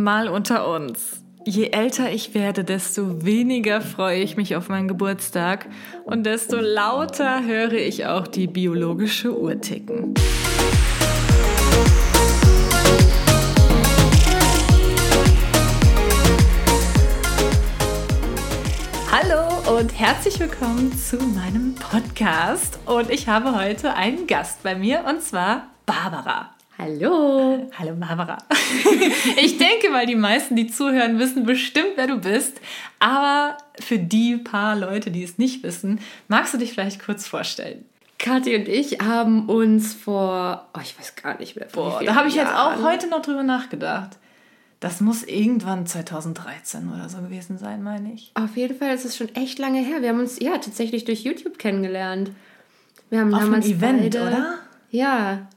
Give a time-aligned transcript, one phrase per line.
[0.00, 1.24] Mal unter uns.
[1.44, 5.66] Je älter ich werde, desto weniger freue ich mich auf meinen Geburtstag
[6.04, 10.14] und desto lauter höre ich auch die biologische Uhr ticken.
[19.10, 22.78] Hallo und herzlich willkommen zu meinem Podcast.
[22.86, 26.50] Und ich habe heute einen Gast bei mir und zwar Barbara.
[26.80, 27.68] Hallo.
[27.76, 28.38] Hallo Barbara.
[29.42, 32.60] Ich denke mal, die meisten, die zuhören, wissen bestimmt, wer du bist.
[33.00, 37.84] Aber für die paar Leute, die es nicht wissen, magst du dich vielleicht kurz vorstellen?
[38.18, 41.68] Kathi und ich haben uns vor, oh, ich weiß gar nicht mehr.
[41.68, 44.18] vor Boah, da habe ich jetzt auch heute noch drüber nachgedacht.
[44.78, 48.30] Das muss irgendwann 2013 oder so gewesen sein, meine ich.
[48.34, 50.00] Auf jeden Fall ist es schon echt lange her.
[50.00, 52.30] Wir haben uns ja tatsächlich durch YouTube kennengelernt.
[53.10, 54.58] Wir haben Auf einem damals Event, beide, oder?
[54.90, 55.48] Ja,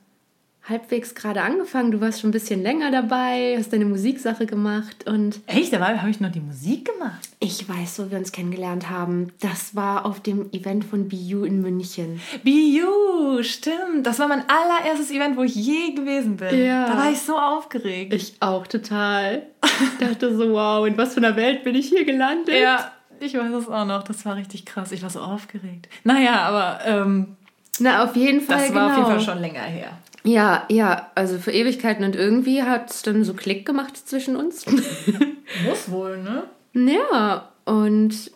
[0.68, 1.92] halbwegs gerade angefangen.
[1.92, 5.74] Du warst schon ein bisschen länger dabei, hast deine Musiksache gemacht und Echt?
[5.74, 7.30] Dabei habe ich noch die Musik gemacht.
[7.40, 9.32] ich weiß, wo wir uns kennengelernt haben.
[9.40, 12.22] Das war auf dem Event von BU in München.
[12.44, 14.05] BU, stimmt.
[14.05, 16.63] Das war mein allererstes Event, wo ich je gewesen bin.
[16.63, 16.88] Ja.
[16.88, 18.13] Da war ich so aufgeregt.
[18.13, 19.44] Ich auch total.
[19.63, 22.54] Ich dachte so, wow, in was für einer Welt bin ich hier gelandet?
[22.54, 24.04] Ja, ich weiß es auch noch.
[24.04, 24.91] Das war richtig krass.
[24.91, 25.90] Ich war so aufgeregt.
[26.04, 27.35] Naja, aber ähm,
[27.80, 28.68] Na, auf jeden Fall.
[28.68, 29.18] das war auf jeden genau.
[29.18, 29.98] Fall schon länger her.
[30.24, 34.66] Ja, ja, also für Ewigkeiten und irgendwie hat es dann so Klick gemacht zwischen uns.
[35.66, 36.44] Muss wohl, ne?
[36.74, 38.32] ja, und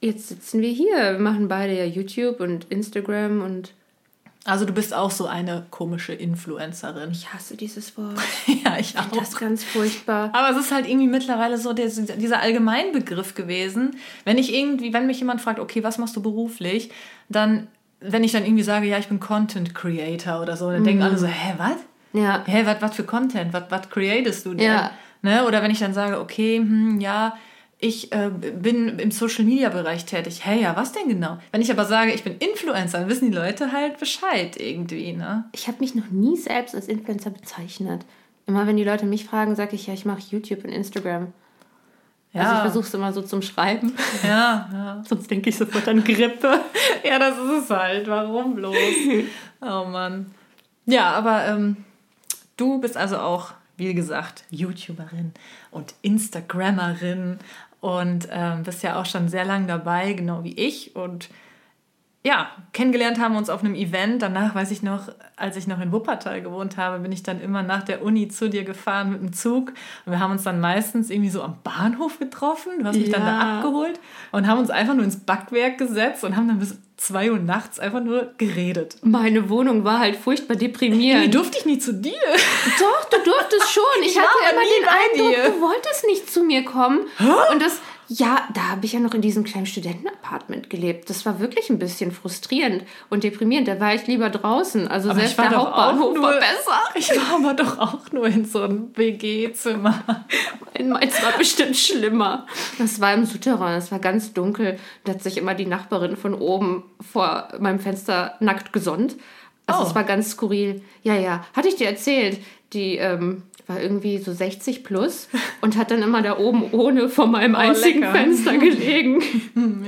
[0.00, 1.12] jetzt sitzen wir hier.
[1.12, 3.72] Wir machen beide ja YouTube und Instagram und
[4.44, 7.12] Also du bist auch so eine komische Influencerin.
[7.12, 8.18] ich hasse dieses Wort.
[8.64, 9.06] ja, ich auch.
[9.06, 10.30] Das ist ganz furchtbar.
[10.34, 13.96] Aber es ist halt irgendwie mittlerweile so der, dieser Allgemeinbegriff gewesen.
[14.24, 16.90] Wenn ich irgendwie, wenn mich jemand fragt, okay, was machst du beruflich,
[17.28, 17.68] dann,
[18.06, 21.18] wenn ich dann irgendwie sage, ja, ich bin Content Creator oder so, dann denken alle
[21.18, 21.76] so, hä, was?
[22.12, 23.52] Ja, Hä, was, was für Content?
[23.52, 24.66] Was, was createst du denn?
[24.66, 24.92] Ja.
[25.22, 25.44] Ne?
[25.46, 27.36] Oder wenn ich dann sage, okay, hm, ja,
[27.78, 30.46] ich äh, bin im Social Media Bereich tätig.
[30.46, 31.38] Hä, ja, was denn genau?
[31.50, 35.44] Wenn ich aber sage, ich bin Influencer, dann wissen die Leute halt Bescheid irgendwie, ne?
[35.52, 38.06] ich habe mich noch nie selbst als Influencer bezeichnet.
[38.46, 41.32] Immer wenn die Leute mich fragen, sage ich ja, ich mache YouTube und Instagram.
[42.42, 43.94] Also ich versuche es immer so zum Schreiben.
[44.24, 45.02] Ja, ja.
[45.08, 46.60] Sonst denke ich sofort an Grippe.
[47.04, 48.08] Ja, das ist es halt.
[48.08, 48.76] Warum bloß?
[49.60, 50.34] Oh Mann.
[50.84, 51.76] Ja, aber ähm,
[52.56, 55.32] du bist also auch, wie gesagt, YouTuberin
[55.70, 57.38] und Instagrammerin
[57.80, 60.96] und ähm, bist ja auch schon sehr lange dabei, genau wie ich.
[60.96, 61.30] Und
[62.26, 64.22] ja, kennengelernt haben wir uns auf einem Event.
[64.22, 67.62] Danach weiß ich noch, als ich noch in Wuppertal gewohnt habe, bin ich dann immer
[67.62, 69.72] nach der Uni zu dir gefahren mit dem Zug.
[70.06, 72.72] Und wir haben uns dann meistens irgendwie so am Bahnhof getroffen.
[72.80, 73.58] Du hast mich dann da Ja.
[73.58, 74.00] abgeholt
[74.32, 77.78] und haben uns einfach nur ins Backwerk gesetzt und haben dann bis zwei Uhr nachts
[77.78, 78.96] einfach nur geredet.
[79.02, 81.34] Meine Wohnung war halt furchtbar Irgendwie deprimierend.
[81.34, 82.12] durfte ich nie zu dir.
[82.80, 83.82] Doch, du durftest schon.
[84.02, 85.50] Ich, war hatte immer den Eindruck, dir.
[85.52, 87.00] du wolltest nicht zu mir kommen.
[87.52, 91.08] Und das, ja, da habe ich ja noch in diesem kleinen Studentenapartment gelebt.
[91.10, 93.66] Das war wirklich ein bisschen frustrierend und deprimierend.
[93.68, 94.86] Da war ich lieber draußen.
[94.88, 96.80] Also Aber selbst der Hauptbahnhof nur- war besser.
[96.94, 100.02] Ich war aber doch auch nur in so einem WG-Zimmer.
[100.74, 102.46] In meins war bestimmt schlimmer.
[102.78, 104.78] Das war im Souterrain, es war ganz dunkel.
[105.04, 109.16] Da hat sich immer die Nachbarin von oben vor meinem Fenster nackt gesonnt.
[109.66, 109.86] Also Oh.
[109.86, 110.82] es war ganz skurril.
[111.02, 112.38] Ja, ja, hatte ich dir erzählt.
[112.74, 115.28] Die ähm, war irgendwie so 60 plus
[115.62, 118.12] und hat dann immer da oben ohne vor meinem einzigen lecker.
[118.12, 119.22] Fenster gelegen.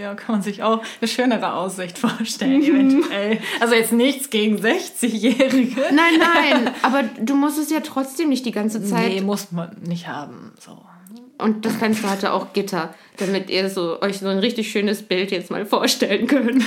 [0.01, 3.39] Ja, kann man sich auch eine schönere Aussicht vorstellen, eventuell.
[3.61, 5.81] Also jetzt nichts gegen 60-Jährige.
[5.93, 9.09] Nein, nein, aber du musst es ja trotzdem nicht die ganze Zeit.
[9.09, 10.53] Nee, muss man nicht haben.
[10.61, 10.79] So.
[11.39, 15.31] Und das Fenster hatte auch Gitter, damit ihr so, euch so ein richtig schönes Bild
[15.31, 16.65] jetzt mal vorstellen könnt.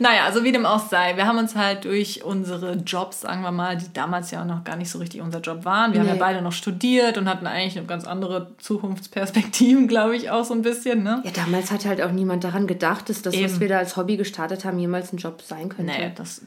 [0.00, 3.50] Naja, also wie dem auch sei, wir haben uns halt durch unsere Jobs, sagen wir
[3.50, 5.92] mal, die damals ja noch gar nicht so richtig unser Job waren.
[5.92, 6.20] Wir haben ja Nee.
[6.20, 10.62] beide noch studiert und hatten eigentlich noch ganz andere Zukunftsperspektiven, glaube ich, auch so ein
[10.62, 11.02] bisschen.
[11.02, 11.20] Ne?
[11.24, 13.60] Ja, damals hat halt auch niemand daran gedacht, dass das, was Eben.
[13.60, 15.92] wir da als Hobby gestartet haben, jemals ein Job sein könnte.
[15.92, 16.42] Nee, das,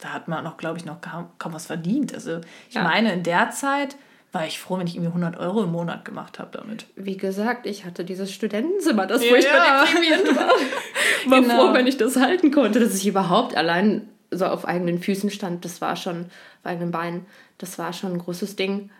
[0.00, 2.14] da hat man noch, glaube ich, noch kaum, kaum was verdient.
[2.14, 2.82] Also ich Ja.
[2.84, 3.96] meine, in der Zeit
[4.32, 6.86] war ich froh, wenn ich irgendwie 100 Euro im Monat gemacht habe damit.
[6.96, 9.30] Wie gesagt, ich hatte dieses Studentenzimmer, das Ja.
[9.30, 10.50] furchtbar deprimierend war.
[11.26, 11.66] War Genau.
[11.68, 15.64] froh, wenn ich das halten konnte, dass ich überhaupt allein so auf eigenen Füßen stand.
[15.64, 17.26] Das war schon, auf eigenen Beinen,
[17.58, 18.90] das war schon ein großes Ding.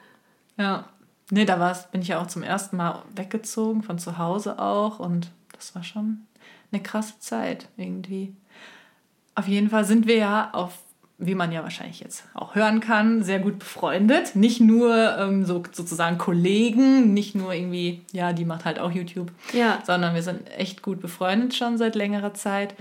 [0.58, 0.84] Ja.
[1.30, 4.98] Nee, da war's, bin ich ja auch zum ersten Mal weggezogen, von zu Hause auch.
[4.98, 6.26] Und das war schon
[6.72, 8.34] eine krasse Zeit irgendwie.
[9.36, 10.72] Auf jeden Fall sind wir ja auf
[11.20, 14.34] wie man ja wahrscheinlich jetzt auch hören kann, sehr gut befreundet.
[14.36, 19.30] Nicht nur ähm, so sozusagen Kollegen, nicht nur irgendwie, ja, die macht halt auch YouTube,
[19.52, 19.78] Ja.
[19.86, 22.74] sondern wir sind echt gut befreundet schon seit längerer Zeit.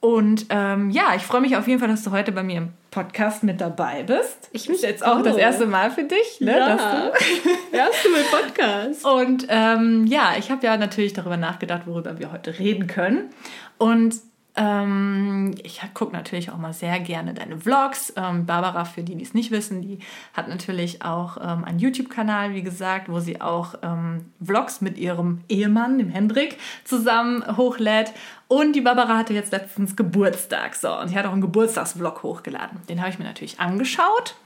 [0.00, 2.68] Und ähm, ja, ich freue mich auf jeden Fall, dass du heute bei mir im
[2.90, 4.50] Podcast mit dabei bist.
[4.52, 6.76] Ich mich jetzt auch das erste Mal für dich, ne, Ja.
[6.76, 9.04] dass du Podcast.
[9.04, 13.30] Und ähm, ja, ich habe ja natürlich darüber nachgedacht, worüber wir heute reden können.
[13.78, 14.16] Und
[14.58, 18.14] ich gucke natürlich auch mal sehr gerne deine Vlogs.
[18.16, 19.98] Ähm, Barbara, für die, die es nicht wissen, die
[20.32, 25.42] hat natürlich auch ähm, einen YouTube-Kanal, wie gesagt, wo sie auch ähm, Vlogs mit ihrem
[25.50, 28.12] Ehemann, dem Hendrik, zusammen hochlädt.
[28.48, 30.74] Und die Barbara hatte jetzt letztens Geburtstag.
[30.74, 32.80] So, und sie hat auch einen Geburtstagsvlog hochgeladen.
[32.88, 34.36] Den habe ich mir natürlich angeschaut.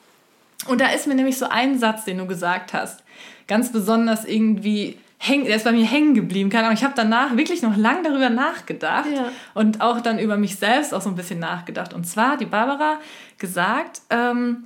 [0.67, 3.05] Und da ist mir nämlich so ein Satz, den du gesagt hast,
[3.47, 6.49] ganz besonders irgendwie häng, der ist bei mir hängen geblieben.
[6.49, 9.31] Keine Ahnung, ich habe danach wirklich noch lange darüber nachgedacht Ja.
[9.53, 11.93] und auch dann über mich selbst auch so ein bisschen nachgedacht.
[11.93, 12.99] Und zwar hat die Barbara
[13.39, 14.65] gesagt, ähm,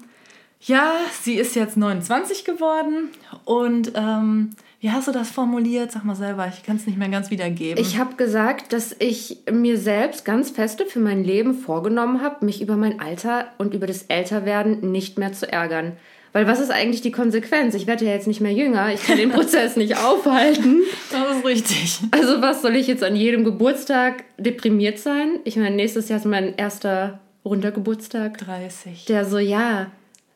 [0.60, 0.92] ja,
[1.22, 3.10] sie ist jetzt 29 geworden
[3.44, 5.90] und ähm, wie hast du das formuliert?
[5.90, 7.82] Sag mal selber, ich kann es nicht mehr ganz wiedergeben.
[7.82, 12.62] Ich habe gesagt, dass ich mir selbst ganz feste für mein Leben vorgenommen habe, mich
[12.62, 15.96] über mein Alter und über das Älterwerden nicht mehr zu ärgern.
[16.34, 17.76] Weil was ist eigentlich die Konsequenz?
[17.76, 20.82] Ich werde ja jetzt nicht mehr jünger, ich kann den Prozess nicht aufhalten.
[21.12, 22.00] das ist richtig.
[22.10, 25.38] Also was soll ich jetzt an jedem Geburtstag deprimiert sein?
[25.44, 29.04] Ich meine, nächstes Jahr ist mein erster runder Geburtstag, 30.
[29.04, 29.92] der so, ja,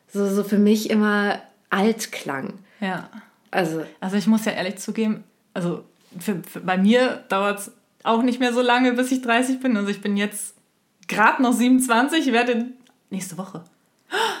[0.07, 2.53] so, so für mich immer alt klang.
[2.79, 3.09] Ja.
[3.51, 5.83] Also, Also ich muss ja ehrlich zugeben, also
[6.17, 7.71] für, für, bei mir dauert es
[8.03, 9.75] auch nicht mehr so lange, bis ich 30 bin.
[9.75, 10.55] Also ich bin jetzt
[11.09, 12.67] gerade noch 27, ich werde
[13.09, 13.65] nächste Woche.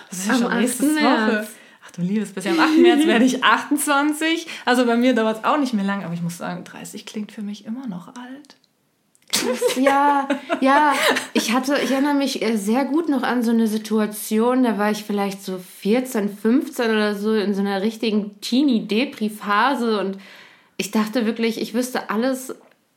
[0.09, 0.95] Das ist ja Am schon nächste 8.
[0.95, 1.47] Woche.
[1.85, 2.77] Ach du liebes bisschen, am 8.
[2.79, 4.47] März werde ich 28.
[4.65, 7.31] Also bei mir dauert es auch nicht mehr lang, aber ich muss sagen, 30 klingt
[7.31, 8.55] für mich immer noch alt.
[9.77, 10.27] Ja,
[10.59, 10.93] ja,
[11.33, 14.91] ich hatte, ich erinnere mich äh, sehr gut noch an so eine Situation, da war
[14.91, 20.17] ich vielleicht so 14, 15 oder so in so einer richtigen Teenie-Depri-Phase und
[20.77, 22.55] ich dachte wirklich, ich wüsste alles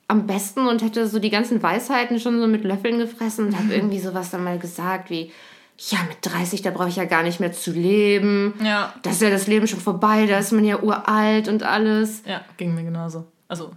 [0.09, 3.73] am besten und hätte so die ganzen Weisheiten schon so mit Löffeln gefressen und habe
[3.75, 5.31] irgendwie sowas dann mal gesagt wie,
[5.91, 8.55] ja, mit 30, da brauche ich ja gar nicht mehr zu leben.
[8.63, 8.95] Ja.
[9.03, 12.23] Da ist ja das Leben schon vorbei, da ist man ja uralt und alles.
[12.27, 13.27] Ja, ging mir genauso.
[13.49, 13.73] Also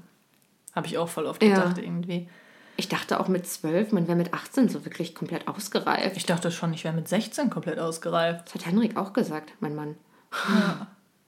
[0.75, 1.56] habe ich auch voll oft Ja.
[1.56, 2.28] gedacht irgendwie.
[2.78, 6.18] Ich dachte auch mit 12, man wäre mit 18 so wirklich komplett ausgereift.
[6.18, 8.48] Ich dachte schon, ich wäre mit 16 komplett ausgereift.
[8.48, 9.96] Das hat Henrik auch gesagt, mein Mann.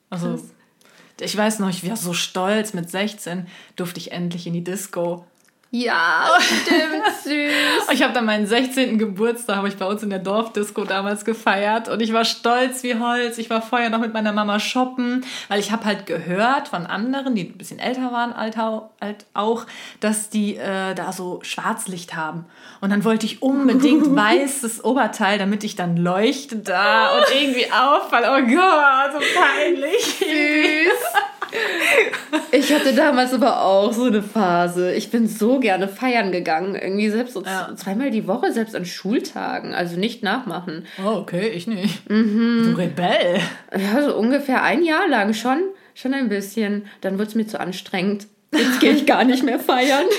[0.09, 0.37] Also,
[1.21, 2.73] ich weiß noch, ich war so stolz.
[2.73, 3.47] Mit 16
[3.77, 5.25] durfte ich endlich in die Disco.
[5.69, 7.91] Ja, stimmt, süß.
[7.91, 8.97] Ich habe dann meinen 16.
[8.97, 12.95] Geburtstag, habe ich bei uns in der Dorfdisco damals gefeiert und ich war stolz wie
[12.97, 13.37] Holz.
[13.37, 17.35] Ich war vorher noch mit meiner Mama shoppen, weil ich habe halt gehört von anderen,
[17.35, 19.65] die ein bisschen älter waren, alt, au- alt auch,
[19.99, 22.45] dass die äh, da so Schwarzlicht haben.
[22.79, 28.27] Und dann wollte ich unbedingt weißes Oberteil, damit ich dann leuchte da und irgendwie auffalle.
[28.31, 30.25] Oh Gott, so peinlich.
[32.51, 34.93] Ich hatte damals aber auch so eine Phase.
[34.93, 36.75] Ich bin so gerne feiern gegangen.
[36.75, 37.71] Irgendwie selbst so Ja.
[37.75, 39.73] zweimal die Woche, selbst an Schultagen.
[39.73, 40.85] Also nicht nachmachen.
[41.03, 42.01] Oh, okay, ich nicht.
[42.09, 43.39] Du Rebell.
[43.77, 45.59] Ja, so ungefähr ein Jahr lang schon.
[45.93, 46.85] Schon ein bisschen.
[47.01, 48.27] Dann wurde es mir zu anstrengend.
[48.53, 50.05] Jetzt gehe ich gar nicht mehr feiern.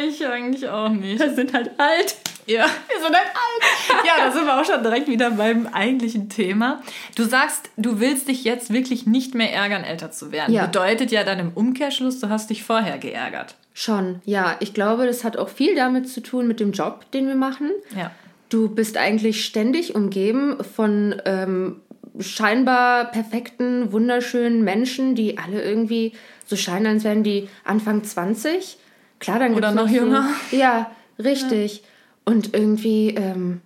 [0.00, 1.18] Nee, ich eigentlich auch nicht.
[1.20, 2.14] Wir sind halt alt.
[2.48, 4.06] Ja, wir sind halt alt.
[4.06, 6.82] Ja, da sind wir auch schon direkt wieder beim eigentlichen Thema.
[7.14, 10.54] Du sagst, du willst dich jetzt wirklich nicht mehr ärgern, älter zu werden.
[10.54, 10.66] Ja.
[10.66, 13.54] Bedeutet ja dann im Umkehrschluss, du hast dich vorher geärgert.
[13.74, 14.56] Schon, ja.
[14.60, 17.70] Ich glaube, das hat auch viel damit zu tun mit dem Job, den wir machen.
[17.94, 18.10] Ja.
[18.48, 21.80] Du bist eigentlich ständig umgeben von ähm,
[22.18, 26.12] scheinbar perfekten, wunderschönen Menschen, die alle irgendwie
[26.46, 28.78] so scheinen, als wären die Anfang 20.
[29.18, 30.30] Klar, dann Oder noch jünger.
[30.50, 31.82] Ja, richtig.
[32.28, 33.62] Und irgendwie, ähm,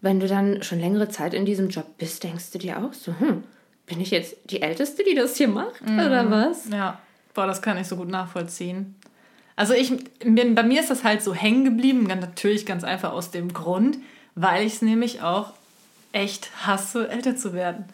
[0.00, 3.12] wenn du dann schon längere Zeit in diesem Job bist, denkst du dir auch so,
[3.18, 3.42] hm,
[3.86, 5.80] bin ich jetzt die Älteste, die das hier macht?
[5.84, 5.98] Mhm.
[5.98, 6.68] Oder was?
[6.70, 7.00] Ja,
[7.34, 8.94] boah, das kann ich so gut nachvollziehen.
[9.56, 9.90] Also ich,
[10.24, 13.98] mir- bei mir ist das halt so hängen geblieben, natürlich ganz einfach aus dem Grund,
[14.36, 15.52] weil ich es nämlich auch
[16.12, 17.86] echt hasse, älter zu werden.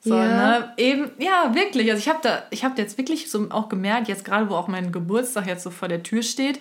[0.00, 0.58] So, Ja.
[0.58, 0.72] ne?
[0.76, 1.90] Eben, ja, wirklich.
[1.90, 4.68] Also ich habe da, ich habe jetzt wirklich so auch gemerkt, jetzt gerade wo auch
[4.68, 6.60] mein Geburtstag jetzt so vor der Tür steht,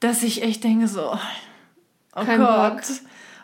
[0.00, 1.18] dass ich echt denke so, oh
[2.14, 2.82] Kein Gott, Bock.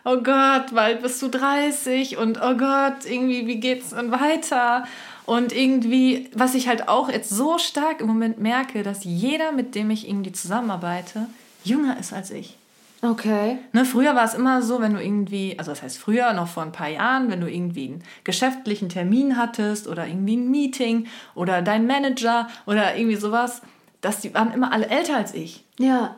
[0.05, 4.85] oh Gott, bald bist du 30 und oh Gott, irgendwie, wie geht's dann weiter?
[5.25, 9.75] Und irgendwie, was ich halt auch jetzt so stark im Moment merke, dass jeder, mit
[9.75, 11.27] dem ich irgendwie zusammenarbeite,
[11.63, 12.57] jünger ist als ich.
[13.01, 13.59] Okay.
[13.73, 16.63] Ne, früher war es immer so, wenn du irgendwie, also das heißt früher, noch vor
[16.63, 21.61] ein paar Jahren, wenn du irgendwie einen geschäftlichen Termin hattest oder irgendwie ein Meeting oder
[21.61, 23.61] dein Manager oder irgendwie sowas,
[24.01, 25.63] dass die waren immer alle älter als ich.
[25.77, 26.15] Ja.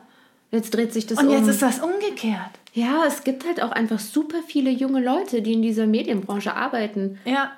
[0.50, 1.32] Jetzt dreht sich das Und um.
[1.34, 2.50] jetzt ist das umgekehrt.
[2.72, 7.18] Ja, es gibt halt auch einfach super viele junge Leute, die in dieser Medienbranche arbeiten.
[7.24, 7.52] Ja,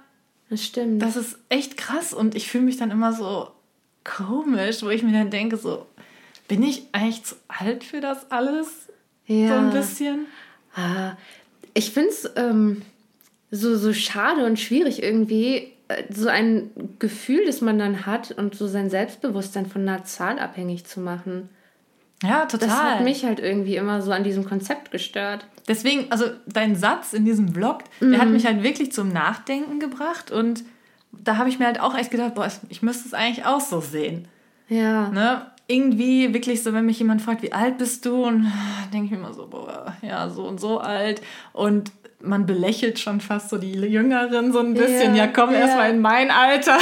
[0.50, 1.00] Das stimmt.
[1.02, 3.48] das ist echt krass und ich fühle mich dann immer so
[4.04, 5.86] komisch, wo ich mir dann denke, so,
[6.48, 8.88] bin ich eigentlich zu alt für das alles?
[9.26, 9.48] ja.
[9.48, 10.26] So ein bisschen?
[10.74, 11.12] Ah,
[11.74, 12.82] ich finde es ähm,
[13.50, 18.54] so, so schade und schwierig irgendwie, äh, so ein Gefühl, das man dann hat und
[18.54, 21.48] so sein Selbstbewusstsein von einer Zahl abhängig zu machen.
[22.22, 22.68] Ja, total.
[22.68, 25.46] Das hat mich halt irgendwie immer so an diesem Konzept gestört.
[25.68, 30.30] Deswegen, also dein Satz in diesem Vlog, der hat mich halt wirklich zum Nachdenken gebracht
[30.30, 30.64] und
[31.12, 33.80] da habe ich mir halt auch echt gedacht, boah, ich müsste es eigentlich auch so
[33.80, 34.26] sehen.
[34.68, 35.08] Ja.
[35.10, 35.46] Ne?
[35.68, 38.24] Irgendwie wirklich so, wenn mich jemand fragt, wie alt bist du?
[38.24, 38.50] Und
[38.92, 41.22] denke ich mir immer so, boah, ja, so und so alt.
[41.52, 45.14] Und man belächelt schon fast so die Jüngeren so ein bisschen.
[45.14, 46.78] Ja, Ja, komm erst mal in mein Alter.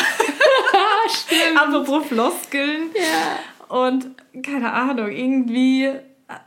[1.08, 1.58] Stimmt.
[1.60, 2.90] Apropos Floskeln.
[2.94, 3.76] Ja.
[3.76, 4.06] Und
[4.42, 5.90] keine Ahnung, irgendwie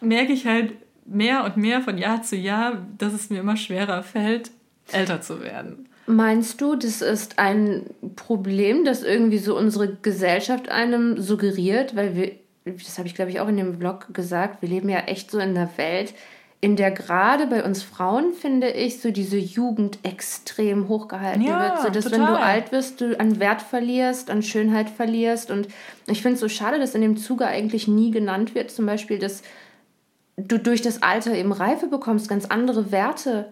[0.01, 0.73] merke ich halt
[1.05, 4.51] mehr und mehr von Jahr zu Jahr, dass es mir immer schwerer fällt,
[4.91, 5.89] älter zu werden.
[6.05, 7.85] Meinst du, das ist ein
[8.15, 11.95] Problem, das irgendwie so unsere Gesellschaft einem suggeriert?
[11.95, 12.31] Weil wir,
[12.65, 15.39] das habe ich glaube ich auch in dem Blog gesagt, wir leben ja echt so
[15.39, 16.13] in einer Welt,
[16.63, 21.81] in der gerade bei uns Frauen, finde ich, so diese Jugend extrem hochgehalten Ja, wird.
[21.81, 22.35] So dass wenn total.
[22.37, 25.51] du alt wirst, du an Wert verlierst, an Schönheit verlierst.
[25.51, 25.67] Und
[26.07, 29.19] ich finde es so schade, dass in dem Zuge eigentlich nie genannt wird, zum Beispiel,
[29.19, 29.41] dass
[30.37, 33.51] du durch das Alter eben Reife bekommst, ganz andere Werte.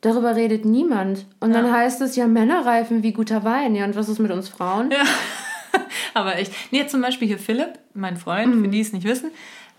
[0.00, 1.26] Darüber redet niemand.
[1.40, 3.74] Und dann heißt es ja Männerreifen wie guter Wein.
[3.74, 4.90] Ja, und was ist mit uns Frauen?
[4.90, 5.04] Ja.
[6.14, 6.52] Aber echt.
[6.70, 8.62] Nee, zum Beispiel hier Philipp, mein Freund, Mhm.
[8.64, 9.30] für die es nicht wissen,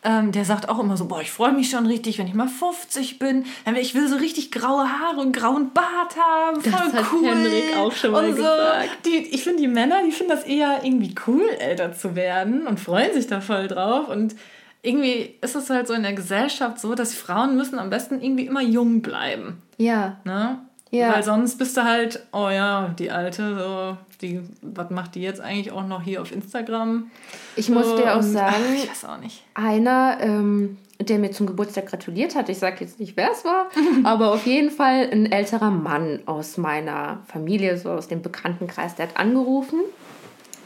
[0.03, 2.47] ähm, der sagt auch immer so, boah, ich freue mich schon richtig, wenn ich mal
[2.47, 3.45] 50 bin.
[3.79, 6.61] Ich will so richtig graue Haare und grauen Bart haben.
[6.61, 7.27] Voll Das hat cool.
[7.27, 8.37] Henrik auch schon mal und so.
[8.37, 9.05] gesagt.
[9.05, 12.79] Die, ich finde, die Männer, die finden das eher irgendwie cool, älter zu werden und
[12.79, 14.09] freuen sich da voll drauf.
[14.09, 14.35] Und
[14.81, 18.45] irgendwie ist es halt so in der Gesellschaft so, dass Frauen müssen am besten irgendwie
[18.45, 19.61] immer jung bleiben.
[19.77, 20.17] Ja.
[20.25, 20.59] Ne?
[20.93, 21.11] Ja.
[21.13, 25.41] Weil sonst bist du halt, oh ja, die Alte, so, die, was macht die jetzt
[25.41, 27.09] eigentlich auch noch hier auf Instagram?
[27.55, 29.43] Ich muss So, dir auch und- sagen, ach, ich weiß auch nicht.
[29.55, 33.69] einer, ähm, der mir zum Geburtstag gratuliert hat, ich sage jetzt nicht, wer es war,
[34.03, 39.07] aber auf jeden Fall ein älterer Mann aus meiner Familie, so aus dem Bekanntenkreis, der
[39.07, 39.79] hat angerufen,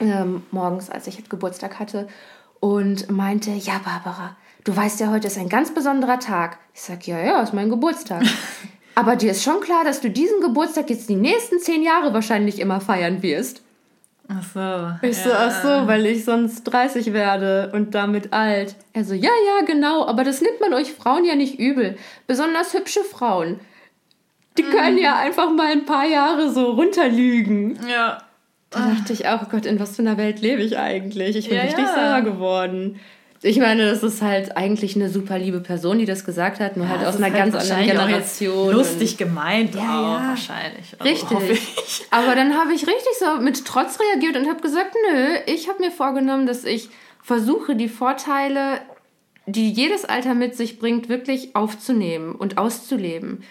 [0.02, 2.08] ähm, morgens, als ich Geburtstag hatte,
[2.60, 6.58] und meinte, ja, Barbara, du weißt ja, heute ist ein ganz besonderer Tag.
[6.74, 8.24] Ich sag, ja, ja, ist mein Geburtstag.
[8.98, 12.60] Aber dir ist schon klar, dass du diesen Geburtstag jetzt die nächsten zehn Jahre wahrscheinlich
[12.60, 13.62] immer feiern wirst.
[14.28, 14.44] Ach
[15.02, 15.08] so.
[15.08, 18.76] Ich so, ach so, weil ich sonst 30 werde und damit alt.
[18.94, 21.96] Er so, ja, ja, genau, aber das nimmt man euch Frauen ja nicht übel.
[22.26, 23.60] Besonders hübsche Frauen.
[24.58, 24.72] Die Mhm.
[24.72, 27.78] können ja einfach mal ein paar Jahre so runterlügen.
[27.88, 28.18] Ja.
[28.72, 31.36] Da dachte ich auch, oh Gott, in was für einer Welt lebe ich eigentlich?
[31.38, 31.94] Ich bin Ja, richtig ja.
[32.16, 33.00] sauer geworden.
[33.44, 36.90] Ich meine, das ist halt eigentlich eine super liebe Person, die das gesagt hat, nur
[36.90, 38.74] halt Das aus einer ganz anderen Generation.
[38.74, 40.28] Lustig gemeint Ja, auch, ja.
[40.30, 40.96] wahrscheinlich.
[41.00, 41.62] Also, Richtig.
[41.78, 42.06] ich.
[42.10, 45.80] Aber dann habe ich richtig so mit Trotz reagiert und habe gesagt, nö, ich habe
[45.80, 46.90] mir vorgenommen, dass ich
[47.22, 48.80] versuche, die Vorteile,
[49.46, 53.44] die jedes Alter mit sich bringt, wirklich aufzunehmen und auszuleben.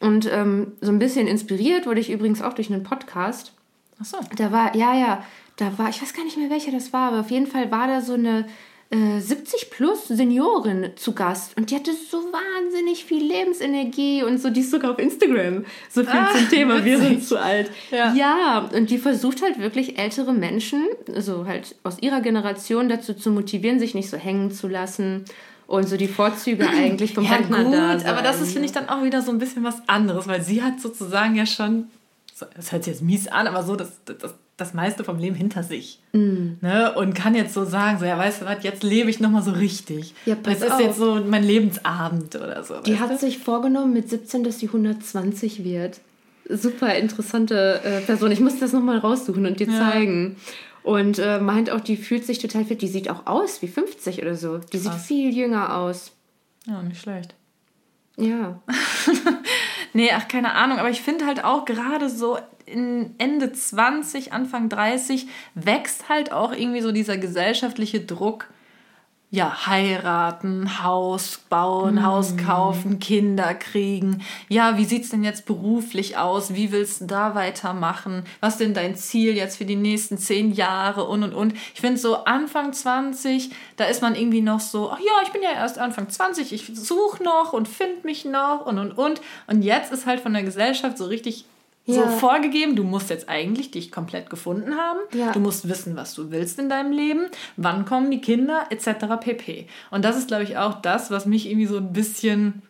[0.00, 3.52] Und ähm, so ein bisschen inspiriert wurde ich übrigens auch durch einen Podcast.
[4.00, 4.18] Ach so.
[4.36, 5.24] Da war, ja, ja,
[5.56, 7.86] da war, ich weiß gar nicht mehr, welcher das war, aber auf jeden Fall war
[7.86, 8.46] da so eine
[8.90, 14.50] äh, 70 plus Seniorin zu Gast und die hatte so wahnsinnig viel Lebensenergie und so,
[14.50, 17.08] die ist sogar auf Instagram so viel Ah, zum Thema, wir witzig.
[17.08, 17.70] sind zu alt.
[17.90, 18.14] Ja.
[18.14, 23.30] ja, und die versucht halt wirklich ältere Menschen, also halt aus ihrer Generation dazu zu
[23.30, 25.24] motivieren, sich nicht so hängen zu lassen
[25.66, 28.72] und so die Vorzüge eigentlich vom Ja, Rentner gut, da aber das ist, finde ich,
[28.72, 31.88] dann auch wieder so ein bisschen was anderes, weil sie hat sozusagen ja schon,
[32.54, 35.62] das hört sich jetzt mies an, aber so das, das, das meiste vom Leben hinter
[35.62, 36.00] sich.
[36.12, 36.54] Mm.
[36.62, 36.94] Ne?
[36.96, 39.50] Und kann jetzt so sagen, so, ja, weißt du was, jetzt lebe ich nochmal so
[39.50, 40.14] richtig.
[40.24, 40.80] Ja, das ist auf.
[40.80, 42.80] jetzt so mein Lebensabend oder so.
[42.80, 43.18] Die hat du?
[43.18, 46.00] sich vorgenommen mit 17, dass sie 120 wird.
[46.48, 48.30] Super interessante äh, Person.
[48.30, 49.90] Ich muss das nochmal raussuchen und dir Ja.
[49.90, 50.36] zeigen.
[50.82, 52.80] Und äh, meint auch, die fühlt sich total fit.
[52.80, 54.58] Die sieht auch aus wie 50 oder so.
[54.58, 55.06] Die sieht Krass.
[55.06, 56.12] viel jünger aus.
[56.66, 57.34] Ja, nicht schlecht.
[58.16, 58.62] Ja.
[59.96, 62.36] Nee, ach, keine Ahnung, aber ich finde halt auch gerade so
[62.66, 68.50] in Ende 20, Anfang 30 wächst halt auch irgendwie so dieser gesellschaftliche Druck.
[69.30, 74.22] Ja, heiraten, Haus bauen, Haus kaufen, Kinder kriegen.
[74.48, 76.54] Ja, wie sieht's denn jetzt beruflich aus?
[76.54, 78.22] Wie willst du da weitermachen?
[78.38, 81.54] Was ist denn dein Ziel jetzt für die nächsten zehn Jahre und und und?
[81.74, 85.42] Ich finde so Anfang 20, da ist man irgendwie noch so, ach ja, ich bin
[85.42, 89.20] ja erst Anfang 20, ich suche noch und finde mich noch und und und.
[89.48, 91.46] Und jetzt ist halt von der Gesellschaft so richtig
[91.86, 92.08] so Ja.
[92.08, 94.98] vorgegeben, du musst jetzt eigentlich dich komplett gefunden haben.
[95.12, 95.32] Ja.
[95.32, 97.26] Du musst wissen, was du willst in deinem Leben,
[97.56, 99.20] wann kommen die Kinder, etc.
[99.20, 99.68] pp.
[99.90, 102.62] Und das ist, glaube ich, auch das, was mich irgendwie so ein bisschen,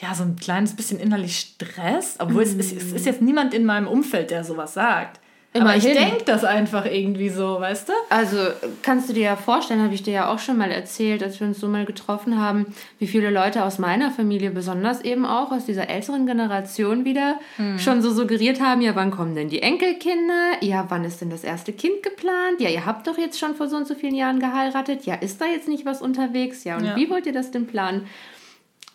[0.00, 2.20] ja, so ein kleines bisschen innerlich stresst.
[2.20, 5.20] Obwohl es, ist, es ist jetzt niemand in meinem Umfeld, der sowas sagt.
[5.52, 7.92] Aber ich denke das einfach irgendwie so, weißt du?
[8.08, 8.38] Also
[8.82, 11.46] kannst du dir ja vorstellen, habe ich dir ja auch schon mal erzählt, als wir
[11.48, 12.66] uns so mal getroffen haben,
[13.00, 17.80] wie viele Leute aus meiner Familie, besonders eben auch aus dieser älteren Generation wieder, hm.
[17.80, 20.52] schon so suggeriert haben, ja, wann kommen denn die Enkelkinder?
[20.60, 22.60] Ja, wann ist denn das erste Kind geplant?
[22.60, 25.04] Ja, ihr habt doch jetzt schon vor so und so vielen Jahren geheiratet.
[25.04, 26.62] Ja, ist da jetzt nicht was unterwegs?
[26.62, 26.94] Ja, und ja.
[26.94, 28.06] wie wollt ihr das denn planen?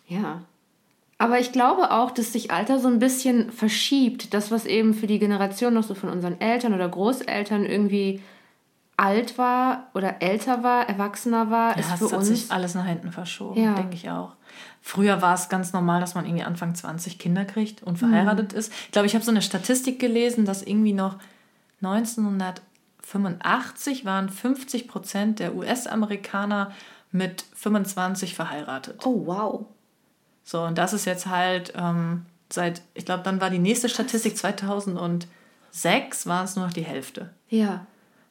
[0.08, 0.42] Ja,
[1.17, 4.34] aber ich glaube auch, dass sich Alter so ein bisschen verschiebt.
[4.34, 8.22] Das, was eben für die Generation noch so von unseren Eltern oder Großeltern irgendwie
[8.98, 12.13] alt war oder älter war, erwachsener war, ja, ist für uns.
[12.13, 13.75] hat sich alles nach hinten verschoben, ja.
[13.75, 14.31] denke ich auch.
[14.81, 18.60] Früher war es ganz normal, dass man irgendwie Anfang 20 Kinder kriegt und verheiratet mhm.
[18.60, 18.72] ist.
[18.86, 21.17] Ich glaube, ich habe so eine Statistik gelesen, dass irgendwie noch
[21.81, 26.72] 1985 waren 50 Prozent der US-Amerikaner
[27.12, 29.05] mit 25 verheiratet.
[29.05, 29.65] Oh, wow.
[30.46, 34.38] So, und das ist jetzt halt ähm, seit, ich glaube, dann war die nächste Statistik
[34.38, 35.28] 2006,
[36.28, 37.32] war es nur noch die Hälfte.
[37.50, 37.86] Ja.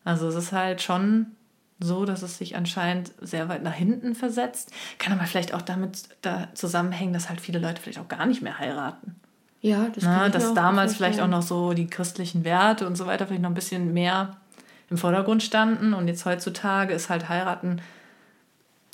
[0.04, 1.33] Also es ist halt schon
[1.80, 4.71] so, dass es sich anscheinend sehr weit nach hinten versetzt.
[4.99, 8.42] Kann aber vielleicht auch damit da zusammenhängen, dass halt viele Leute vielleicht auch gar nicht
[8.42, 9.16] mehr heiraten.
[9.61, 13.26] Ja, das Na, Dass damals vielleicht auch noch so die christlichen Werte und so weiter
[13.26, 14.37] vielleicht noch ein bisschen mehr
[14.90, 17.80] im Vordergrund standen und jetzt heutzutage ist halt heiraten